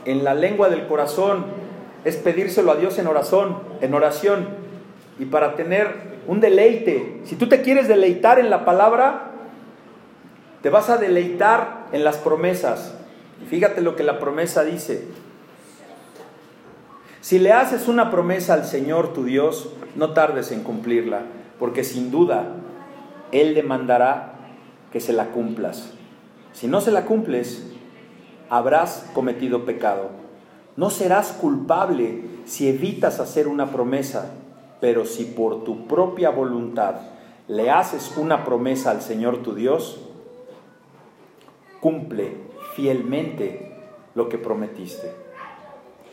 [0.06, 1.61] en la lengua del corazón
[2.06, 4.48] es pedírselo a Dios en oración, en oración
[5.20, 7.22] y para tener un deleite.
[7.26, 9.32] Si tú te quieres deleitar en la palabra,
[10.62, 12.94] te vas a deleitar en las promesas.
[13.44, 15.06] Y fíjate lo que la promesa dice.
[17.22, 21.22] Si le haces una promesa al Señor tu Dios, no tardes en cumplirla,
[21.60, 22.56] porque sin duda
[23.32, 24.34] Él demandará
[24.92, 25.92] que se la cumplas.
[26.54, 27.72] Si no se la cumples,
[28.50, 30.21] habrás cometido pecado.
[30.76, 34.32] No serás culpable si evitas hacer una promesa,
[34.80, 36.96] pero si por tu propia voluntad
[37.48, 40.00] le haces una promesa al Señor tu Dios,
[41.80, 42.38] cumple
[42.76, 43.76] fielmente
[44.16, 45.12] lo que prometiste.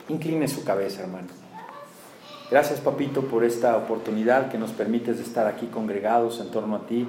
[0.09, 1.29] Incline su cabeza, hermano.
[2.51, 7.07] Gracias, papito, por esta oportunidad que nos permites estar aquí congregados en torno a ti.